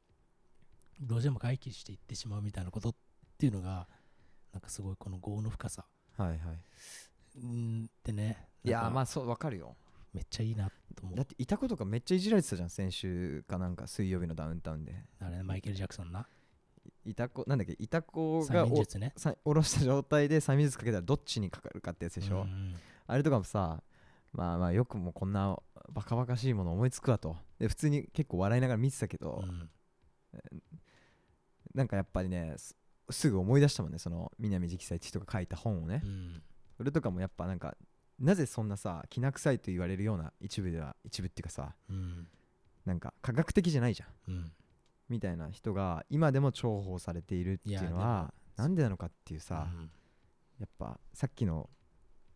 [1.00, 2.94] どうしても回帰していってしまうみたいなことっ
[3.38, 3.88] ていうのが
[4.52, 5.86] なんかすごいこの業の深さ。
[6.16, 6.38] はいはい。
[7.42, 8.48] うんってね。
[8.64, 9.76] いやーまああそうわかるよ。
[10.12, 11.16] めっちゃいいなと思う。
[11.16, 14.94] だっていた子とかめっちゃいじられてたじゃん先週かなんか水曜日のダウンタウンで。
[15.20, 16.28] あれねマイケル・ジャクソンな
[17.04, 19.12] いいた子なんだっけいた子催がおね。
[19.16, 22.74] さ下ろした状態で催眠術かけたらどっちにかかるかってやつでしょ、うんうん
[23.04, 23.82] あれとかもさ
[24.32, 25.58] まあまあよくもこんな
[25.90, 27.36] バカバカしいもの思いつくわと。
[27.58, 29.70] で普通に結構笑いながら見てたけど、うん。
[31.74, 32.76] なんかやっぱりねす
[33.10, 36.42] すぐ思い出したもんねその南直斎って人が書いた本をね、うん。
[36.76, 37.76] それとかもやっぱなんか
[38.18, 42.28] なぜそんなさきな臭いと言われるような一部では一部っていうかさうん。
[42.86, 44.32] なんか科学的じゃないじゃん。
[44.32, 44.52] うん
[45.12, 49.90] みたいな人が今でも重宝されているっていうのはなんでなのかっていうさ、うん。
[50.58, 51.68] やっぱさっきの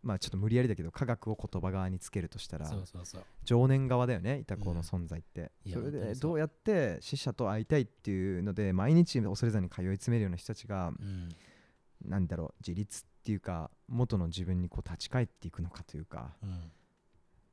[0.02, 3.24] まあちょっと無理やりだけど科学を言葉側につけるとしたらそうそうそう。
[3.44, 11.28] 情念側だよねイタコの存在って、それでどうやって死者と会いたいっていうので毎日恐山に通い詰めるような人たちがうん。
[12.04, 16.70] なんだろう自立っていうか元の自分にこう立ち返っていくのかというかうん。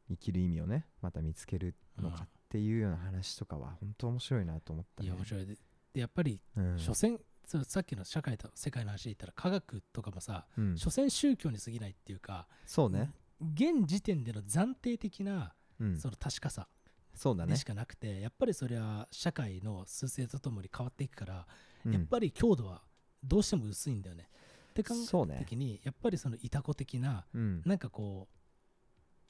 [0.10, 5.46] 生きる意味をねまた見つけるのかっていうような話とかは本当面白いなと思った、ね、いや面白い。
[5.48, 5.58] で
[5.94, 6.78] でやっぱりうん。
[6.78, 10.78] 所詮そうさっきの社会と世界の話で言ったら科学とかもさうん。
[10.78, 16.68] 所詮宗教に過ぎないっていうかそうね、現時点での暫定的なうん、その確かさ
[17.16, 17.54] そうだね。
[17.54, 21.48] でしかなくて、やっぱりそれは社会の趨勢とともに変わっていくから、
[21.86, 21.94] うん。
[21.94, 22.82] やっぱり強度は
[23.24, 24.30] どうしても薄いんだよね。
[24.70, 27.62] って考そうねえた時に、やっぱりそのいたこ的なうん。
[27.66, 28.28] なんかこ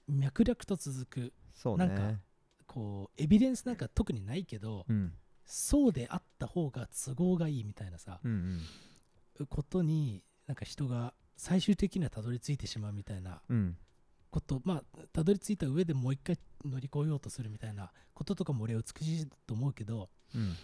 [0.08, 1.88] う脈絡と続くそうね。
[1.88, 2.20] なんか
[2.74, 5.14] こうエビデンスなんか特にないけど、うん。
[5.46, 8.62] そうであった方が都合がいいみたいなさ、うん
[9.40, 9.48] うん。
[9.48, 13.78] ことになんか人が最終的にはたどり着いてしまうみたいなうん。
[14.32, 14.62] こと。
[14.64, 20.56] まあたどり着いた上でもう一回乗り越えようとするみたいなこととかも俺は美しいと思うけどうん。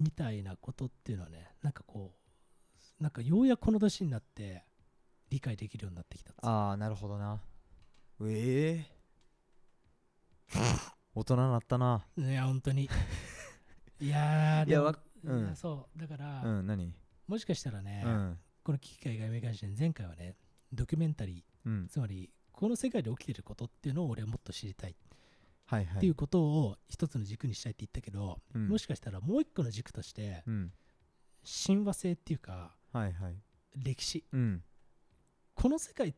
[0.00, 2.12] みたいなことっていうのはねなんかこ
[3.00, 4.64] うなんかようやくこの年になって
[5.30, 7.40] 理解できるようになってきたああなるほどな。
[8.22, 8.94] ええ
[11.14, 12.06] 大人になったな。
[12.16, 12.88] いや本当に。
[14.00, 15.44] いやーいやでもわうん。
[15.46, 15.98] いやそう。
[15.98, 16.92] だから、うん何？
[17.26, 18.38] もしかしたらね、うん。
[18.62, 20.36] この危機海外メ関心前回はね
[20.72, 21.88] ドキュメンタリーうん。
[21.88, 24.92] つまりこの世界で起きてることっていうのを俺はもっと知りたい。
[24.92, 24.94] っ
[25.66, 26.00] はいはい。
[26.00, 28.68] ていうことを一つの軸にしたいって言ったけど、うん。
[28.68, 30.72] もしかしたらもう一個の軸としてうん。
[31.44, 33.36] 親和性っていうかはいはい。
[33.76, 34.24] 歴史。
[34.32, 34.64] うん。
[35.54, 36.14] この世界っ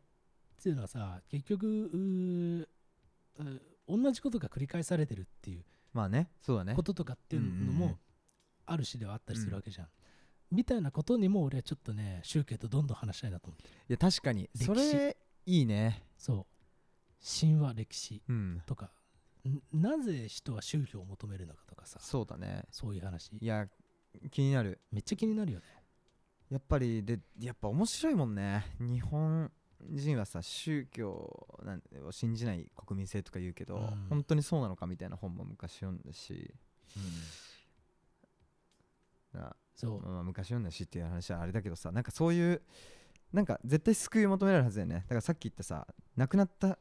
[0.62, 2.68] ていうのはさ結局うー
[3.38, 6.74] うー同じことが繰り返されてるっていうまあねそうだね。
[6.74, 7.98] こととかっていうのも
[8.66, 9.88] ある種ではあったりするわけじゃん、
[10.50, 14.50] みたいなことにも俺はちょっとね宗教とどんどん話したいなと思っていや確かに。
[14.54, 15.16] それ
[15.46, 16.02] いいね。
[16.18, 16.46] そう。
[17.40, 18.62] 神話歴史うん。
[18.66, 18.90] とか。
[19.46, 21.98] んなぜ人は宗教を求めるのかとかさ。
[22.02, 22.64] そうだね。
[22.70, 23.30] そういう話。
[23.40, 23.68] いや
[24.30, 24.80] 気になる。
[24.90, 25.64] めっちゃ気になるよね。
[26.50, 28.66] やっぱりでやっぱ面白いもんね。
[28.80, 29.50] 日本
[29.80, 34.06] 人はさ宗教を信じない国民性とか言うけど、うん。
[34.08, 36.54] 本当にそうなのかみたいな本も昔読んだし、
[39.32, 40.00] なそう。
[40.00, 42.62] まあ、昔読んだしっていう話はあれだけどさなんかそういう
[43.32, 44.94] なんか絶対救いを求められるはずだよね。
[44.96, 46.78] だからさっき言ったさ亡くなった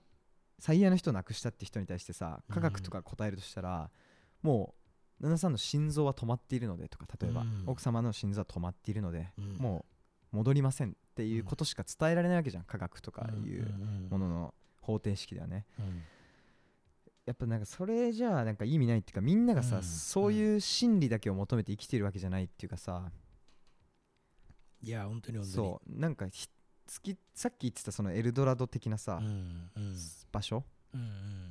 [0.59, 3.89] 最愛の人を亡くしたって人に対してさ科学とか答えるとしたら、
[4.41, 4.73] も
[5.19, 7.63] う旦那さんの心臓は止まっているのでとか例えば、うん。
[7.67, 9.55] 奥様の心臓は止まっているので、うん。
[9.57, 9.94] もう
[10.35, 13.73] 戻りませんっていうことしか伝えられないわけじゃん科学とかいう
[14.09, 15.65] ものの方程式ではね。
[15.79, 16.03] うん。
[17.25, 19.83] やっぱなんかそれじゃあなんか意味ないっていうかみんながさ、うん。
[19.83, 23.09] そういう真理だけを求めて生きてるわけじゃないっていうかさ、
[24.83, 25.55] いや本当に本当に。
[25.55, 25.99] そう。
[25.99, 26.53] なんかひ好
[27.01, 29.19] きさっき言ってたそのエルドラド的なさ、
[30.31, 30.63] 場所？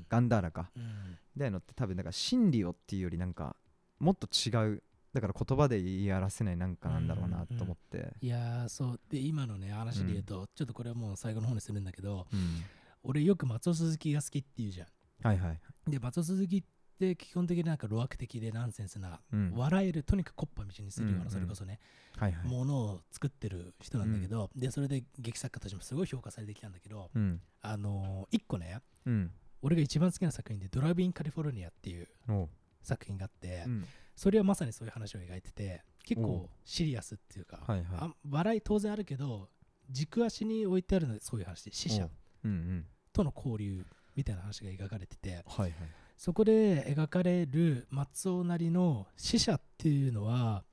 [0.09, 0.71] ガンダーラか？
[0.77, 1.19] うん。
[1.35, 3.57] みたいのって多分なんか真理をっていうよりなんか
[3.99, 4.83] もっと違う
[5.15, 9.01] だから言葉で言い表せないなんかなんだろうなと思って、いやーそう。
[9.09, 12.65] で今のね話で言うと、ちょっとこれはもう最後の方にするんだけどうん。
[13.05, 14.89] 俺よく松尾鈴木が好きって言うじゃん。
[15.23, 16.63] はいはい、で松尾鈴木っ
[16.99, 21.31] て基本的になんか路悪的でナンセンスな、うん、笑えるとにかくコッパ道にするような、うんうん。
[21.31, 21.79] それこそね、
[22.17, 22.49] はいはい。
[22.49, 27.41] ものを作ってる人なんだけど、でそれで劇作家たちもすごい評価されてきたんだけどうん。
[27.63, 29.31] あのー一個ねうん。
[29.63, 32.09] 俺が一番好きな作品で「ドライブ・イン・カリフォルニア」っていう。
[32.83, 33.85] 作品があって、うん
[34.15, 37.87] それはまさにそういう話を描いてて結構シリアスっていうか、はいはい。
[37.99, 39.49] あ笑い当然あるけど
[39.91, 42.09] 軸足に置いてあるのはそういう話で死者
[43.13, 43.85] との交流
[44.15, 45.73] みたいな話が描かれててはいはい。
[46.17, 50.65] そこで描かれる松尾なりの死者っていうのは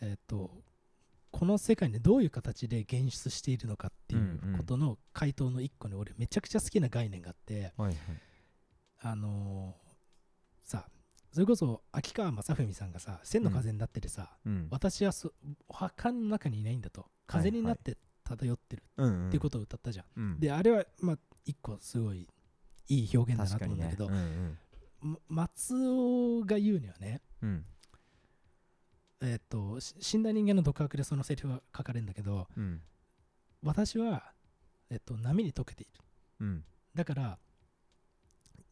[0.00, 0.50] えっ、と
[1.30, 7.96] この世界にどういう形で現出しているのかっていうことの回答の一個に俺めちゃくちゃ好きな概念があってはいはい。
[9.04, 9.74] あの
[11.32, 14.68] それこそ秋川雅史さんがさ「千の風になっててさ、うん。
[14.70, 15.32] 私はそ
[15.66, 17.06] お墓の中にいないんだと。
[17.26, 20.40] 風になって漂ってるうんうんっていうことを歌ったじゃん、うん。
[20.40, 22.28] であれはまあ一個すごい
[22.88, 24.58] いい表現だなと思うんだけど、うん
[25.00, 27.22] ま松尾が言うにはね。
[27.40, 27.64] うん。
[29.22, 32.82] えっ、とし死んだ人間の独白でそのセリフが書かれるんだけどうん。
[33.62, 34.32] 私は、
[34.90, 35.92] えっと波に溶けている。
[36.40, 36.64] うん。
[36.94, 37.38] だから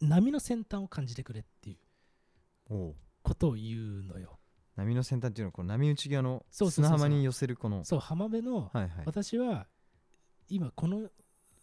[0.02, 1.78] 波の先端を感じてくれっていう
[3.22, 4.38] ことを言うのよ。
[4.76, 7.84] 波の先端っていうのはこの波打ち際の砂浜に寄せるこの。
[7.84, 8.90] そう浜辺のはいはい。
[9.04, 9.66] 私は
[10.48, 11.08] 今この、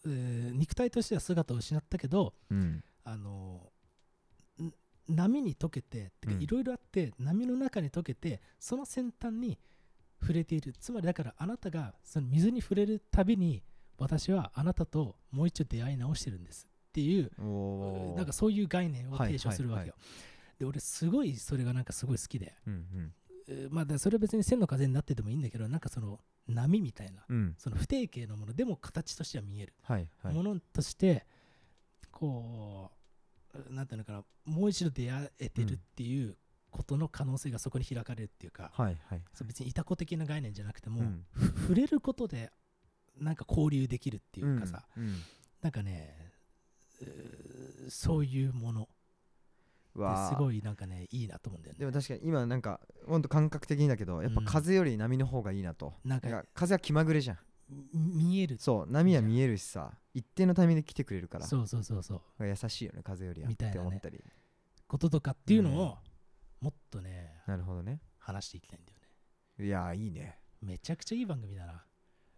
[0.05, 2.83] えー肉体としては姿を失ったけどうん。
[3.03, 3.71] あの
[4.61, 4.71] ん
[5.07, 9.57] 波に溶けていろいろあって波の中に溶けてその先端に
[10.21, 10.73] 触れている。
[10.79, 13.63] つまりだからあなたがその水に触れるたびに
[13.97, 16.67] 私はあなたともう一度出会い直してるんです。
[16.89, 17.31] っていう
[18.15, 19.95] なんかそういう概念をはい提唱するわけよ、
[20.59, 23.13] で俺すごいそれがなんかすごい好きで、うん
[23.47, 27.37] えーまあだそれは別に千の風になっててもいいんだけどなんかその波みたいなうん。
[27.37, 29.73] うんその不定形のものでも形としては見える。
[29.83, 30.33] はいはい。
[30.33, 31.25] ものとして
[32.11, 32.91] こ
[33.69, 36.35] うなんていうのかなもう一度出会えてるっていう
[36.69, 39.21] ことの可能性がそこに開かれるっていうか、はいはい。
[39.45, 41.25] 別にいたこ的な概念じゃなくても、うん。
[41.31, 42.51] ふ触れることで
[43.17, 45.15] なんか交流できるっていうかさ、うんうん。
[45.61, 46.33] なんかね
[47.01, 48.89] うーそういうもの
[50.29, 51.79] すごいなんかねいいなと思うんだよね。
[51.79, 54.45] でも確かに今なんかほんと感覚的にだけどやっぱうん。
[54.45, 57.37] 風より波の方がいいなと、なんかなんか風は気まぐれじゃん。
[57.93, 61.45] み見えるそう波は見えるしさ一定のタイミングで来てくれるから。
[61.45, 62.45] そうそうそうそう。
[62.45, 63.79] 優しいよね風よりはみたいなね。
[63.79, 64.23] って思ったり。
[64.87, 65.77] こととかっていうのうん。
[65.77, 65.97] を
[66.61, 68.01] もっとねなるほどね。
[68.19, 68.99] 話していきたいんだよ
[69.59, 69.65] ね。
[69.65, 70.39] いやーいいね。
[70.61, 71.83] めちゃくちゃいい番組だな。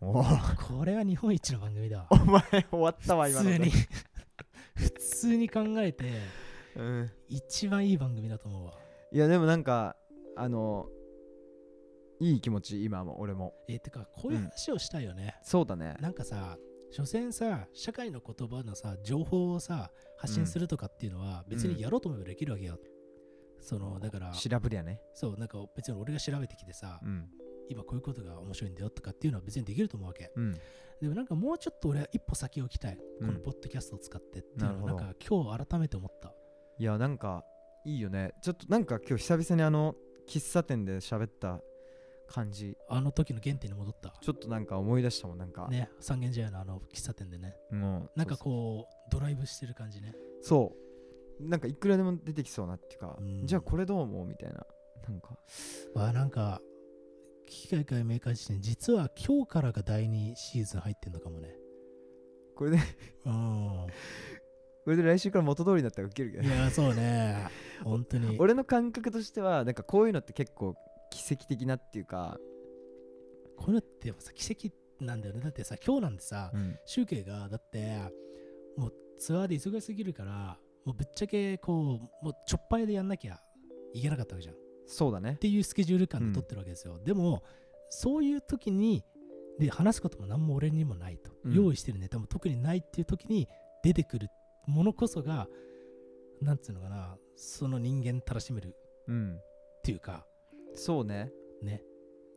[0.02, 2.08] おーこれは日本一の番組だわ。
[2.12, 3.72] お前終わったわ今普通に。
[4.76, 6.06] 普通に考えて
[6.80, 7.12] うん。
[7.28, 8.74] 一番いい番組だと思うわ。
[9.12, 9.96] いやでもなんか
[10.36, 10.88] あの
[12.20, 13.54] いい気持ち今も俺も。
[13.68, 15.96] えーてかこういう話をしたいよね、そうだね。
[16.00, 16.58] なんかさ
[16.92, 22.80] 所詮さ社会の言葉のさ情報をさ発信するとかっていうのは別にやろうと思えばできるわけよ、
[23.60, 25.02] そのだから調べりゃね。
[25.14, 27.30] そうなんか別に俺が調べてきてさ、うん。
[27.72, 30.32] 今こういうことが面白いんだよとかっていうのは別にできると思うわけ。
[30.36, 30.54] うん。
[31.00, 33.28] でもなんかもうちょっと俺は一歩先を行きたい、うん。
[33.28, 34.96] このポッドキャストを使ってっていうのはなるほど。
[34.96, 36.34] なんか今日改めて思った
[36.80, 37.44] いやなんか
[37.84, 38.32] いいよね。
[38.42, 41.60] ちょっとなんか今日久々にあの喫茶店で喋った
[42.26, 42.78] 感じ。
[42.88, 44.14] あの時の原点に戻った。
[44.22, 47.54] ちょっとなんか思い出したもんなんか、ね三軒茶屋のあの喫茶店でね。
[47.70, 50.16] もうなんかこうドライブしてる感じね。
[50.42, 50.74] そ
[51.42, 51.46] う。
[51.46, 53.46] なんかいくらでも出てきそうなっていうか、うん。
[53.46, 54.66] じゃあこれどう思うみたいな。
[55.06, 55.38] なんか。
[55.96, 56.62] わなんか
[57.46, 61.54] 機械界メーカー自身実は今日からが第2シーズン入ってんのかもね。
[62.56, 62.78] これで
[63.26, 63.88] うん
[64.90, 67.48] これで来週から元通りになったらウケるけどいやそうね。
[67.86, 68.40] 本当に。
[68.40, 70.76] 俺の感覚としてはなんかこういうのって結構
[71.12, 72.40] 奇跡的なっていうか、
[73.56, 75.42] こういうのってやっぱさ奇跡なんだよね。
[75.42, 76.76] だってさ今日なんてさうん。
[76.86, 78.00] 集計がだって
[78.78, 83.40] もうツアーで忙しすぎるからもうぶっちゃけこうもうちょっぱいでやんなきゃ
[83.94, 84.56] いけなかったわけじゃん。
[84.56, 85.36] っそうだね。
[85.36, 87.44] ていうスケジュール感で撮ってるわけですよ、でも
[87.92, 89.06] そういう時に
[89.60, 91.54] で話すことも何も俺にもないと、うん。
[91.54, 93.48] 用意してるネタも特にないっていう時に
[93.84, 94.30] 出てくる
[94.70, 95.48] ものこそが
[96.42, 98.72] なんつうのかなその人間たらしめるっ
[99.08, 99.40] うん。
[99.84, 100.26] ていうか。
[100.76, 101.32] そうね。
[101.62, 101.84] ね。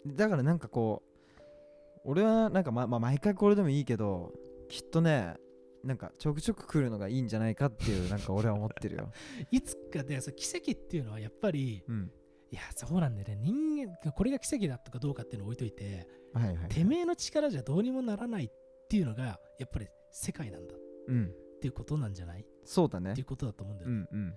[0.07, 4.33] だからなんかこう俺はなんかま、まあ、毎回これでもいいけど
[4.69, 5.37] きっとね
[5.85, 9.13] なんかちょくちょく来るのがいいんじゃないかっていう なんか俺は思ってるよ、
[9.51, 12.13] いつかでさ奇跡っていうのはやっぱりうん、
[12.51, 13.37] いやそうなんだよね。
[13.37, 18.51] 人間これが奇跡だとかどうかっていうのを置いといてはいはいてめえの力じゃどうにもならないっ
[18.89, 20.75] ていうのがやっぱり世界なんだ。
[20.75, 20.79] っ
[21.09, 22.41] うんていうことなんじゃない？
[22.43, 23.15] っそうだね。
[23.15, 24.31] ていうことだと思うんだよ、うんうん。
[24.31, 24.35] っ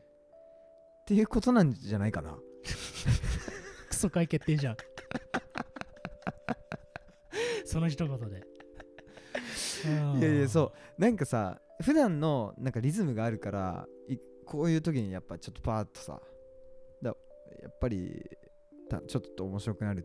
[1.07, 2.37] ていうことなんじゃないかな。
[3.89, 4.77] クソ会決定じゃん。
[7.65, 8.43] その一言で。
[10.19, 11.01] いやいやそう。
[11.01, 16.21] なんかさ普段のなんかリズムがあるからいこういう時にやっぱちょっとパーッとさ
[17.01, 17.15] だ
[17.61, 18.23] やっぱり
[18.89, 20.03] たちょっと面白くなるっ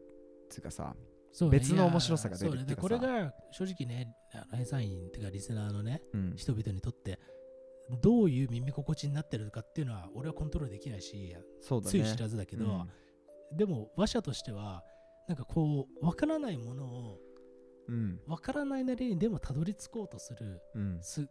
[0.48, 0.94] ていうかさ
[1.32, 1.58] そうね。
[1.58, 2.88] 別の面白さが出るっていうかさ。
[2.88, 2.98] そうね。
[2.98, 6.32] でこれが正直ねあの編纂員っていうかリスナーのねうん。
[6.36, 7.18] 人々にとって
[8.00, 11.90] どういう耳心地になってるかっていうのは俺はコントロールできないしそうだね。
[11.90, 12.86] つゆ知らずだけど、
[13.52, 14.84] でも話者としては
[15.28, 17.18] なんかこう分からないものを
[17.88, 18.20] うん。
[18.26, 20.98] 分からないなりにでもたどり着こうとするうん。
[21.02, 21.28] す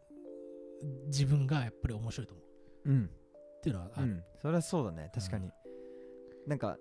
[1.07, 2.43] 自分がやっぱり面白いと思
[2.85, 2.89] う。
[2.89, 3.05] うん。
[3.05, 4.23] っていうのはある、うん。
[4.41, 5.11] それはそうだね。
[5.13, 5.51] 確かに、
[6.47, 6.77] なんか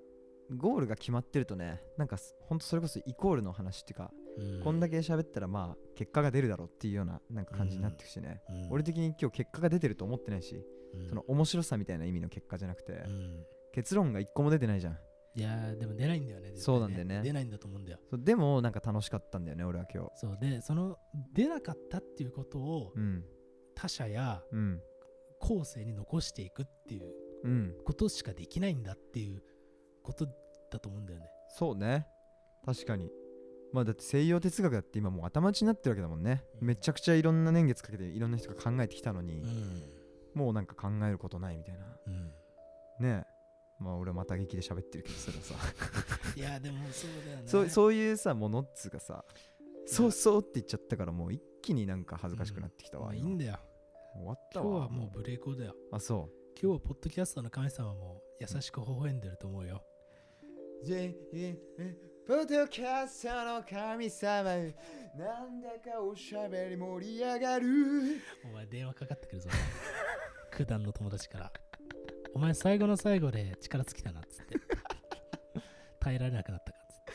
[0.56, 4.60] ゴールが決まってるとねなんかすほんとそれこそイコールの話っていうか、うん。
[4.62, 8.72] こんだけ喋ったらまあ結果が出るだろうっていうようななんか感じになってくしね、うん。
[8.72, 11.08] 俺的に今日結果が出てると思ってないし、うん。
[11.08, 13.44] その面白さみたいな意味の結果じゃなくて、うん。
[13.72, 14.98] 結論が一個も出てないじゃん。
[15.34, 17.20] いやーでも出ないんだよね絶対そうなんだよね。
[17.22, 17.98] 出ないんだと思うんだよ。
[18.10, 20.10] そうでもなんか楽しかったんだよね俺は今日。
[20.16, 20.96] そうでその
[21.32, 23.24] 出なかったっていうことをうん。
[23.74, 24.80] 他者やうん。
[25.40, 27.12] 後世に残していくっていう
[27.44, 27.74] うん。
[27.84, 29.42] ことしかできないんだっていう
[30.08, 30.26] こと
[30.70, 31.26] だと思うんだよね。
[31.48, 32.06] そうね。
[32.64, 33.10] 確かに。
[33.72, 36.68] まあだって西洋哲学だって今もう頭打ちになってるわけだもんね、うん。
[36.68, 39.82] めちゃくちゃいろんな年月かけていろんな人が考えてきたのに、うん。
[40.34, 41.84] もうなんか考えることないみたいな。
[42.06, 42.32] うん。
[43.00, 43.24] ね。
[43.26, 43.38] え
[43.78, 45.54] まあ俺はまた劇で喋ってるけどそれはさ。
[46.34, 47.42] いやでもそうだよね。
[47.46, 49.24] そうそういうさものっつうかさ
[49.86, 53.22] そうそうって言っちゃったからもう一気になんか恥ずかしくなってきたわ、今。
[53.22, 53.58] まあいいんだよ。
[54.14, 54.66] 終わったわ。
[54.66, 55.74] 今日はもうブレイクだよ。
[55.92, 56.30] あそ
[56.60, 59.84] 今日はポッドキャストの神様も優しく微笑んでると思うよ
[60.80, 64.52] ポッドキャストの神様な
[65.44, 67.66] んだかおしゃべり盛り上がる。
[68.44, 69.50] お前電話かかってくるぞ。
[70.56, 71.52] 九段の友達から。
[72.32, 74.54] お前最後の最後で力尽きたなっつって。
[75.98, 77.12] 耐えられなくなったかっつって。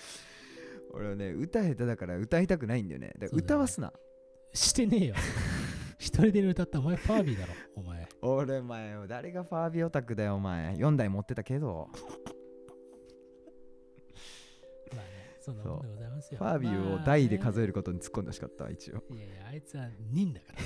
[0.92, 3.14] 俺はね歌下手だから歌いたくないんだよね。
[3.18, 3.94] だから歌わすな。
[4.54, 5.16] してねえよ。
[6.00, 8.10] 一人で歌ったお前ファービーだろお前。
[8.22, 10.74] 俺前誰がファービーオタクだよお前。
[10.74, 11.88] 4台持ってたけど
[15.44, 19.04] そんなもんでございますよファービーを台で数えることに突っ込んでほしかったわ一応。
[19.12, 20.60] いやいやあいつは人だから。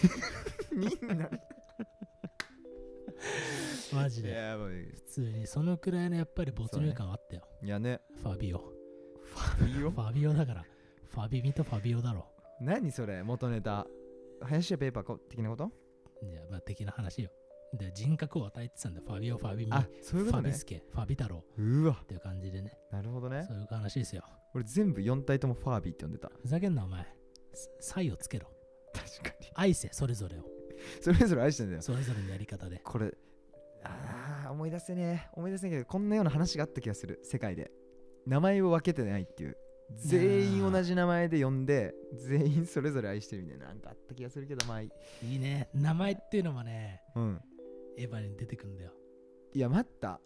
[0.78, 1.30] みんな
[3.91, 4.36] マジで。
[4.36, 8.01] 普通にそのくらいのやっぱり没入感はあったよ、いやね。
[8.21, 10.65] ファービオファービーオファビオだから。
[11.09, 12.28] ファビミとファビオだろ
[12.61, 13.23] 何それ？
[13.23, 13.88] 元ネタ。
[14.41, 15.71] 林家ペーパーこ的なこと？
[16.21, 17.32] いやまあ的な話よ。
[17.73, 20.49] で人格を与えてたんだファビオファビミあそういうフことね。
[20.49, 21.43] ァビスケファビ太郎。
[21.57, 21.97] うわ。
[22.01, 22.78] っていう感じでね。
[22.91, 23.45] なるほどね。
[23.47, 24.23] そういう話ですよ
[24.57, 26.31] 俺全部4体ともファービーって呼んでた。
[26.41, 27.05] ふざけんなお前。
[27.79, 28.47] サイをつけろ。
[28.91, 29.51] 確かに。
[29.53, 30.45] 愛せそれぞれを。
[30.99, 31.81] それぞれ愛してんだよ。
[31.83, 32.81] それぞれのやり方で。
[32.83, 33.13] これ
[33.83, 35.29] あー思い出せねえ。
[35.37, 37.19] 思い出せねえけどこんなような話があった気がする。
[37.23, 37.69] 世界で。
[38.25, 39.57] 名前を分けてないっていう。
[39.95, 43.67] 全員同じ名前で呼んで全員それぞれ愛してるみたいな。
[43.67, 44.89] なんかあった気がするけどまあい
[45.21, 45.37] い。
[45.37, 45.69] ね。
[45.75, 47.41] 名前っていうのもねうん。
[47.95, 48.91] エヴァに出てくるんだよ。
[49.53, 50.19] いや待った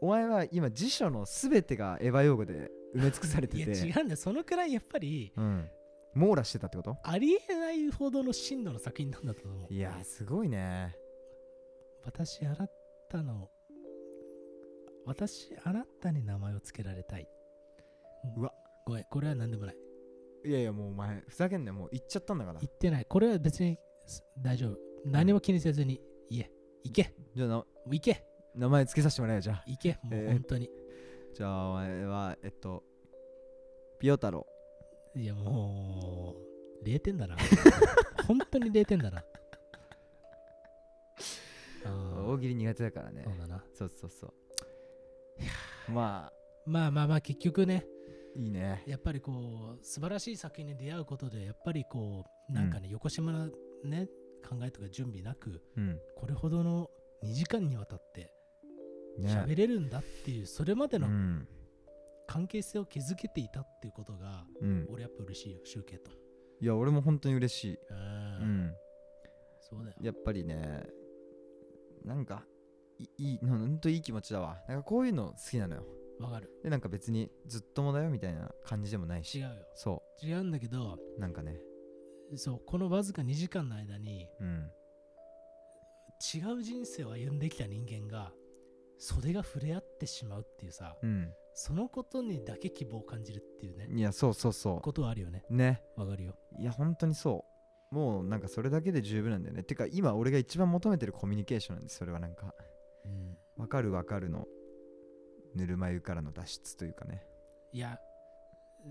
[0.00, 4.16] お前は今辞書の全てがエヴァ用語で埋め尽くされていやて違うんだよ。
[4.16, 5.68] そのくらいやっぱりうん。
[6.14, 6.96] 網羅してたってこと？
[7.02, 9.72] ありえないほどの深度の作品なんだと思う。
[9.72, 10.96] いやすごいね。
[12.04, 12.66] 私あな
[13.10, 13.50] たの
[15.04, 17.28] 私あなたに名前を付けられたい。
[18.36, 18.52] うわ。
[18.86, 19.76] ごめんこれは何でもない。
[20.46, 21.74] いやいやもうお前ふざけんなよ。
[21.74, 22.60] もう言っちゃったんだから。
[22.60, 23.04] 言ってない。
[23.04, 23.76] これは別に
[24.06, 24.78] す大丈夫。
[25.04, 26.50] 何も気にせずに言え
[26.82, 27.14] 行け。
[27.34, 28.24] じゃあ行け
[28.56, 29.64] 名前付けさせてもらえよじゃあ。
[29.66, 30.32] 行けもうえー。
[30.32, 30.70] 本当に、
[31.34, 32.82] じゃあお前はえっと
[33.98, 34.46] ピオ太郎。
[35.14, 36.34] いやも
[36.82, 37.36] う0点だな。
[38.26, 39.24] 本当に0点だな。
[42.26, 43.22] 大喜利苦手だからね。
[43.24, 43.64] そうだな。
[43.72, 44.26] そうそうそ
[45.88, 45.92] う。
[45.92, 46.32] まあ。
[46.66, 47.86] まあまあまあ結局ね。
[48.34, 48.82] いいね。
[48.86, 53.46] やっぱりこう素晴らしい作品に出会うことでやっぱりこうなんかね、横島な
[53.84, 54.08] ね
[54.46, 55.98] 考えとか準備なくうん。
[56.16, 56.90] これほどの
[57.22, 58.32] 2時間にわたって
[59.18, 59.30] ね。
[59.30, 61.48] 喋れるんだっていうそれまでのうん。
[62.28, 64.86] 関係性を築けていたっていうことがうん。
[64.90, 66.10] 俺やっぱ嬉しいよ集計と。
[66.60, 67.78] いや俺も本当に嬉しい。
[67.90, 67.96] うん。
[67.96, 68.00] う
[68.44, 68.74] ん。
[69.60, 69.96] そうだよ。
[70.00, 70.84] やっぱりね
[72.04, 72.44] なんか
[72.98, 74.58] いいいほんといい気持ちだわ。
[74.68, 75.84] なんかこういうの好きなのよ。
[76.20, 76.50] わかる。
[76.62, 79.38] でなんか別にずっともだよみたいな感じでもないし。
[79.38, 79.50] 違うよ。
[79.74, 81.60] そ違うんだけどうなんかね。
[82.34, 84.70] そうこのわずか2時間の間にうん。
[86.34, 88.32] 違う人生を歩んできた人間が
[88.98, 91.32] 袖が触れ合ってしまうっていうさうん。
[91.54, 95.44] そのことにだけ希望を感じるっていうねいやそうそうそことはあるよね。
[95.48, 95.82] うね。
[95.96, 96.36] わかるよ。
[96.58, 97.44] いや本当にそ
[97.92, 97.94] う。
[97.94, 99.62] もうなんかそれだけで十分なんだよね。
[99.62, 102.54] てか今俺が一番求めてるコミュニケーションなんですそれはなんか。
[103.04, 103.36] うん。
[103.56, 104.44] わかるわかるの
[105.54, 107.22] ぬるま湯からの脱出というかね。
[107.72, 107.98] いや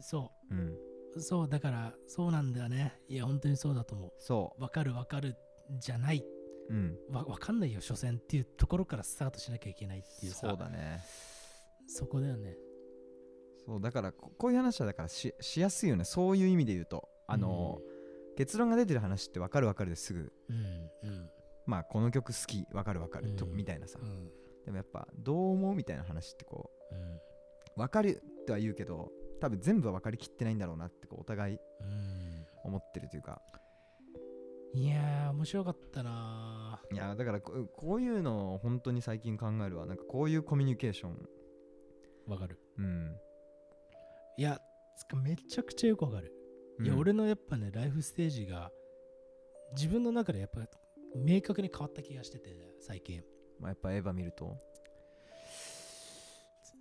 [0.02, 0.56] そう。
[0.56, 0.76] ん。
[1.16, 3.00] うそうだからそうなんだよね。
[3.08, 4.62] いや本当にそうだと思そう。
[4.62, 5.36] わかるわかる
[5.78, 6.24] じゃない
[6.70, 6.98] ううん。
[7.12, 10.48] わわかんないよ所詮っていうところからスタートしなきゃいけないっていうさ。
[10.48, 11.02] そうだね。
[11.88, 12.56] そこだよね。
[13.66, 16.06] そうだからここういう話はだからししやすいよね。
[16.06, 17.10] そういう意味で言うと。
[17.28, 17.80] あの、
[18.38, 20.32] 結論が出てる話ってわかるわかるですぐ。
[20.50, 21.30] うんうん。
[21.66, 24.00] まあこの曲好きわかるわかると、うんみたいなさ。
[24.02, 24.30] うん。
[24.66, 26.98] でもやっぱどう思うみたいな話ってこうん。
[26.98, 27.22] う
[27.78, 29.12] わかるとは言うけど
[29.42, 32.46] 多分全部は分かりきってないんだろうなってこうお互いうん。
[32.64, 33.42] 思ってるというか
[34.76, 36.82] いやー面白かったな。
[36.92, 39.86] いやだからこうこういうのを本当に最近考えるわ。
[39.86, 41.30] なんかこういうコミュニケーション。
[42.28, 42.60] わかる。
[42.78, 43.16] うん。
[44.38, 44.60] いや
[44.98, 46.34] つかめちゃくちゃよくわかる、
[46.84, 48.70] いやうん俺のやっぱねライフステージが
[49.78, 50.60] 自分の中でやっぱ
[51.16, 53.24] 明確に変わった気がしてて最近。
[53.62, 54.58] まあ、やっぱエヴァ見ると。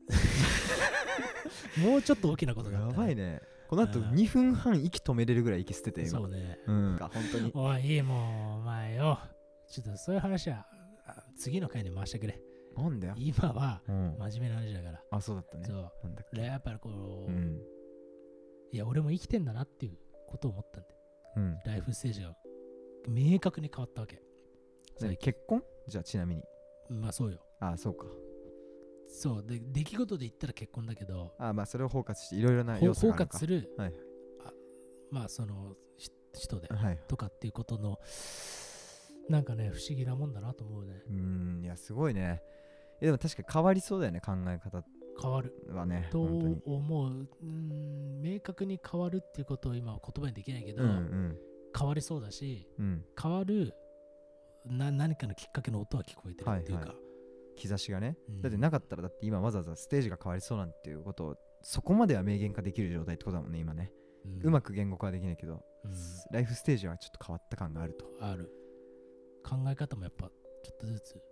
[1.78, 3.40] もうちょっと大きなことがあやった、ばいね
[3.74, 4.06] この後うん。
[4.10, 6.10] 2分半息止めれるぐらい息捨てて今。
[6.10, 6.58] そうね。
[6.66, 6.96] うん。
[6.98, 7.52] 本当に。
[7.54, 9.18] おいいいもうお前よ。
[9.68, 10.66] ちょっとそういう話は
[11.06, 12.40] あ次の回に回してくれ。
[12.76, 15.64] なんだよ、今はうん、真面目な話だから、あそうだったね。
[15.64, 15.90] そう。
[16.02, 16.40] なんだっけ。
[16.40, 17.60] でやっぱりこう、うん。
[18.72, 19.98] いや俺も生きてんだなっていう
[20.28, 20.88] ことを思ったんで
[21.36, 21.58] うん。
[21.64, 22.34] ライフステージが
[23.08, 24.20] 明確に変わったわけ。
[25.00, 25.32] 何最近。
[25.32, 25.62] 結婚？
[25.88, 26.42] じゃあちなみに。
[26.90, 27.38] まあそうよ。
[27.60, 28.06] あそうか
[29.06, 33.36] そうで出来事で言ったら結婚だけどあまあそれを包括していろいろな要素があるのか。
[33.36, 33.94] 括する、はい。
[34.44, 34.52] あ
[35.10, 36.98] まあそのひ人ではい。
[37.08, 37.98] とかっていうことの
[39.28, 41.02] なんかね不思議なもんだなと思うね。
[41.08, 42.42] うーんいやすごいね。
[43.00, 44.84] えでも確か変わりそうだよね考え方。
[45.20, 45.54] 変わる。
[45.68, 47.28] はねと思う。
[47.42, 51.38] うん明確に変わるっていうことを今は言葉にできないけど、うんうん。
[51.78, 53.04] 変わりそうだしうん。
[53.20, 53.74] 変わる
[54.66, 56.96] な何かのきっかけの音は聞こえてるっていうか、はい
[57.54, 58.42] 兆しがねうん。
[58.42, 63.90] だってなかったらだって今わざわざステージが変わりそうなんていうことをそこまでは明言化できる状態ってことだもんね今ね、
[64.42, 65.92] うまく、く言語化はできないけど、うん。
[66.30, 68.06] ライフステージはちょっと変わった感があると。
[68.20, 68.50] ある。
[69.44, 70.28] 考え方もやっぱ
[70.62, 71.22] ちょっとずつ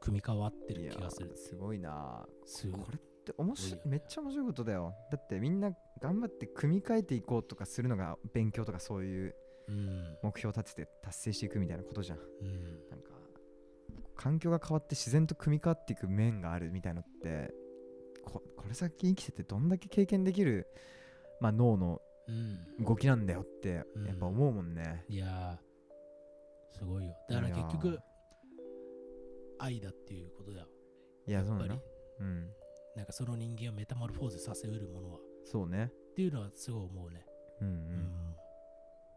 [0.00, 1.36] 組み替わってる気がする。
[1.36, 2.26] すごいな。
[2.46, 2.80] すごい。
[2.80, 4.94] これって面白いめっちゃ面白いことだよ。
[5.10, 9.34] だってみんな頑張って組み替えていこうとかするのが勉強とかそういう
[9.68, 10.16] うん。
[10.22, 12.18] 目標を立てて達成していくみたいなことじゃん。
[12.18, 12.88] うん。
[12.88, 13.10] なんか
[14.20, 17.54] 環境が変わって自然と組み替わっていく面があるみたいのって
[18.22, 20.66] ここれ先生きててどんだけ経験できる、
[21.40, 22.84] まあ、脳のうん。
[22.84, 24.06] 動きなんだよってうん。
[24.06, 27.14] やっぱ思うもんね、いやーすごいよ。
[27.30, 27.98] だから結局
[29.58, 30.60] 愛だっていうことだ。
[30.60, 30.68] よ
[31.26, 31.82] いやそうなのやっぱ
[32.20, 32.26] り。
[32.26, 32.50] うん。
[32.96, 35.18] なんかその人間をメタモルフォーゼさせうるものは。
[35.44, 35.90] そうね。
[36.10, 37.24] っていうのはすごい思うね。
[37.62, 37.70] うんう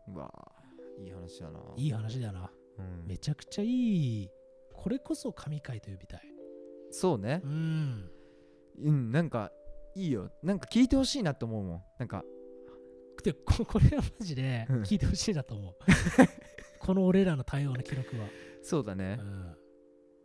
[0.07, 0.31] うん、うわ
[0.97, 1.59] いい話だな。
[1.75, 2.49] いい話だな。
[2.79, 3.05] うん。
[3.05, 4.29] めちゃくちゃいい
[4.73, 6.21] これこそ神回と呼びたい。
[6.91, 7.41] そうね。
[7.43, 8.09] うん。
[8.83, 9.51] うんなんか
[9.95, 10.31] いいよ。
[10.41, 11.83] なんか聞いてほしいなって思うもん。
[11.99, 12.23] なんか。
[13.23, 14.81] でこ これはマジでうん。
[14.83, 15.75] 聞いてほしいなと思う。
[16.79, 18.29] この俺らの対応の記録は、う
[18.61, 19.15] そうだね。
[19.15, 19.57] ん。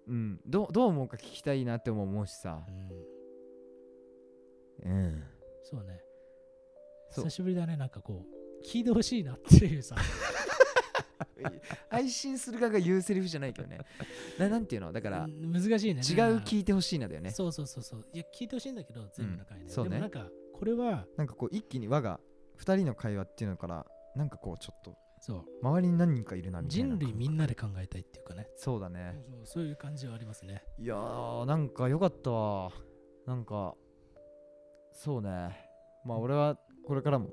[0.09, 0.41] うん。
[0.47, 2.65] どうどう思うか聞きたいなっても思うしさ。
[4.83, 5.25] うん、うん。
[5.63, 6.03] そうね。
[7.11, 7.77] 久しぶりだね。
[7.77, 9.97] なんかこう聞いてほしいなっていうさ
[11.89, 13.79] 配信する側が言うセリフじゃないけどね。
[14.39, 14.93] ななんていうの？
[14.93, 16.01] だからうん難しいね。
[16.01, 17.31] 違う聞いてほしいなだよね。
[17.31, 18.05] そうそうそうそう。
[18.13, 19.91] いや聞いてほしいんだけど全部の回ね、そうね。
[19.91, 22.21] でもなんかこれはなんかこう一気に我が
[22.59, 25.45] 2人の会話っていうのからなんかこうちょっとそう。
[25.63, 26.89] 周りに何人かいるなみたいな。
[26.91, 28.49] 人類みんなで考えたいっていうかね。
[28.57, 29.21] そうだね。
[29.29, 30.65] そうそういう感じはありますね。
[30.79, 32.73] いやーなんか良かったわ。
[33.27, 33.75] なんか
[34.93, 35.69] そうね。
[36.05, 37.31] まあ俺はこれからも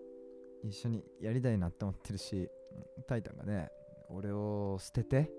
[0.63, 2.49] 一緒にやりたいなって思ってるしうん
[3.07, 3.69] タイタンがね
[4.09, 5.29] 俺を捨てて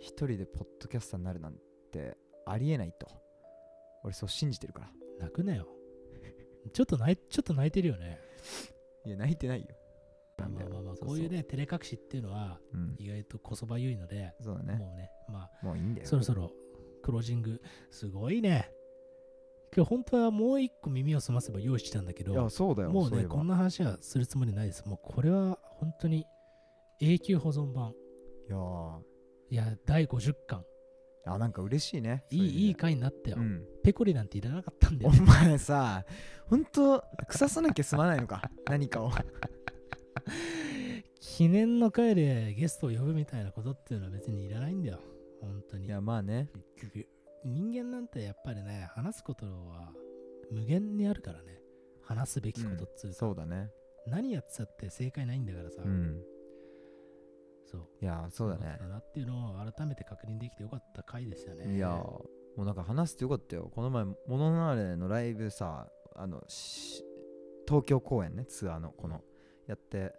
[0.00, 1.54] 一人でポッドキャスターになるなん
[1.92, 2.16] て
[2.46, 3.08] ありえないと。
[4.04, 4.90] 俺そう信じてるから。
[5.20, 5.66] 泣くなよ。
[6.72, 8.18] ちょっと泣いちょっと泣いてるよね。
[9.04, 9.68] いや泣いてないよ。
[10.38, 12.96] まあまあまあそそこういうね照れ隠しっていうのはうん。
[12.98, 14.76] 意外とこそばゆいので、そうだね。
[14.76, 16.06] もうねまもういいんだよ。
[16.06, 16.52] あそろそろ
[17.02, 17.60] クロージング
[17.90, 18.72] すごいね。
[19.74, 24.86] 今日本当はもう一個耳を澄ませば用意してたんだけいやどそうだよもうねこんな話はするつもりないです。
[24.88, 26.24] もうこれは本当に
[27.00, 27.92] 永久保存版。
[28.48, 29.00] いやー。
[29.50, 30.64] いや第50巻。
[31.26, 33.62] あなんか嬉しいねいいいいか回になったよ、うん。
[33.84, 36.04] ペコリなんていらなかったんだおよ、ね、前さ
[36.46, 39.10] ほんと腐さなきゃ済まないのか 何かを。
[41.20, 45.00] 記念の回でゲストを呼ぶみたいなことっていうのは別にいらないんだよ。
[45.40, 45.86] 本当に。
[45.86, 46.48] いやまあね。
[46.76, 47.08] 結局
[47.44, 49.92] 人間なんてやっぱりね話すことは
[50.50, 51.60] 無限にあるからね。
[52.02, 53.70] 話すべきことっつうか、そうだね。
[54.06, 56.22] 何やってたって正解ないんだからさ、うん
[57.70, 57.88] そう。
[58.00, 58.76] いやそうだね。
[58.80, 61.76] だなっていうのを改めて確認できてよかった回ですよね。
[61.76, 62.24] いやも
[62.56, 63.70] うなんか話してよかったよ。
[63.74, 67.04] この前モノナーレのライブさあのし
[67.66, 68.44] 東京公演ね。
[68.46, 69.22] ツアーのこの
[69.66, 70.12] やって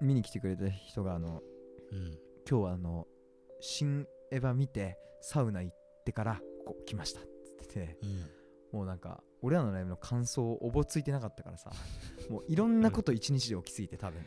[0.00, 1.42] 見に来てくれた人があの
[1.92, 2.18] うん
[2.48, 3.06] 今日はあの
[3.60, 11.70] 新エヴァ見てサウナ行ってからこう来ましたっつっててうんもうなんか俺らのライブの感想おぼついてなかったからさ
[12.28, 14.20] もういろんなこと一日で起きすぎて多分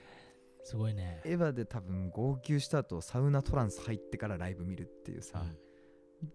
[0.67, 1.21] すごいね。
[1.23, 5.45] エヴァで多分号泣した後サウナトランス入ってからライブ見るっていうさ、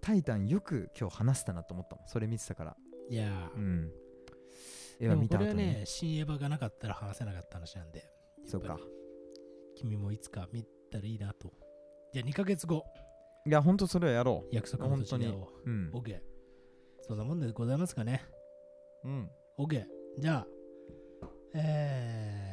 [0.00, 2.08] タイタンよく今日話したなと思ったもん。
[2.08, 2.76] それ見てたから。
[2.78, 3.26] うんいや。
[3.54, 3.92] ーうん。
[5.00, 5.50] エヴァ見た後に。
[5.50, 8.10] これはね新エヴァがなかったら話せなかった話なんで。
[8.46, 8.78] そうか。
[9.76, 11.52] 君もいつか見たらいいなと。
[12.14, 12.84] じゃあ2ヶ月後。
[13.46, 16.16] いやほんとそれはやろ約束の土地で会おうううん OK
[17.02, 18.24] そんなもんでございますかね。
[19.04, 19.30] うん。
[19.58, 19.84] OK
[20.18, 20.46] じゃあ
[21.54, 22.51] えー、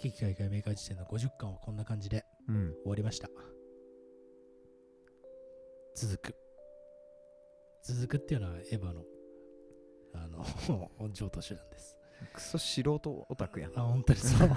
[0.00, 2.72] 危機開会メーカー時点の50巻はこんな感じでうん。
[2.82, 3.28] 終わりました。
[5.94, 6.34] 続く。
[7.82, 9.04] 続くっていうのはエヴァの
[10.14, 11.98] あの 上等手段です。
[12.32, 13.78] クソ素人オタクやん。
[13.78, 14.48] あ本当にそう。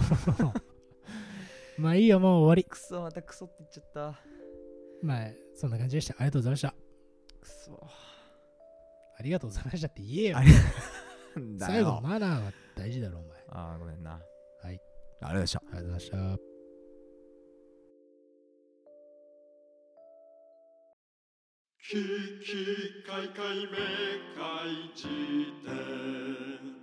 [1.77, 2.63] まあいいよもう終わり。
[2.63, 4.19] クソまたクソって言っちゃった。
[5.01, 6.15] まあそんな感じでした。
[6.15, 6.75] ありがとうございました。
[7.41, 7.79] クソ。
[9.17, 10.37] ありがとうございましたって言えよ。
[10.37, 10.51] あり
[11.35, 13.43] なんだ最後よマナーは大事だろお前。
[13.49, 14.11] あーごめんな。
[14.13, 14.32] はい
[15.21, 15.59] ありがとうございました。
[15.59, 16.53] ありがとうございました。
[21.85, 21.99] き
[22.39, 23.75] きかいかいめ
[24.33, 25.03] かいじ
[25.65, 26.82] 典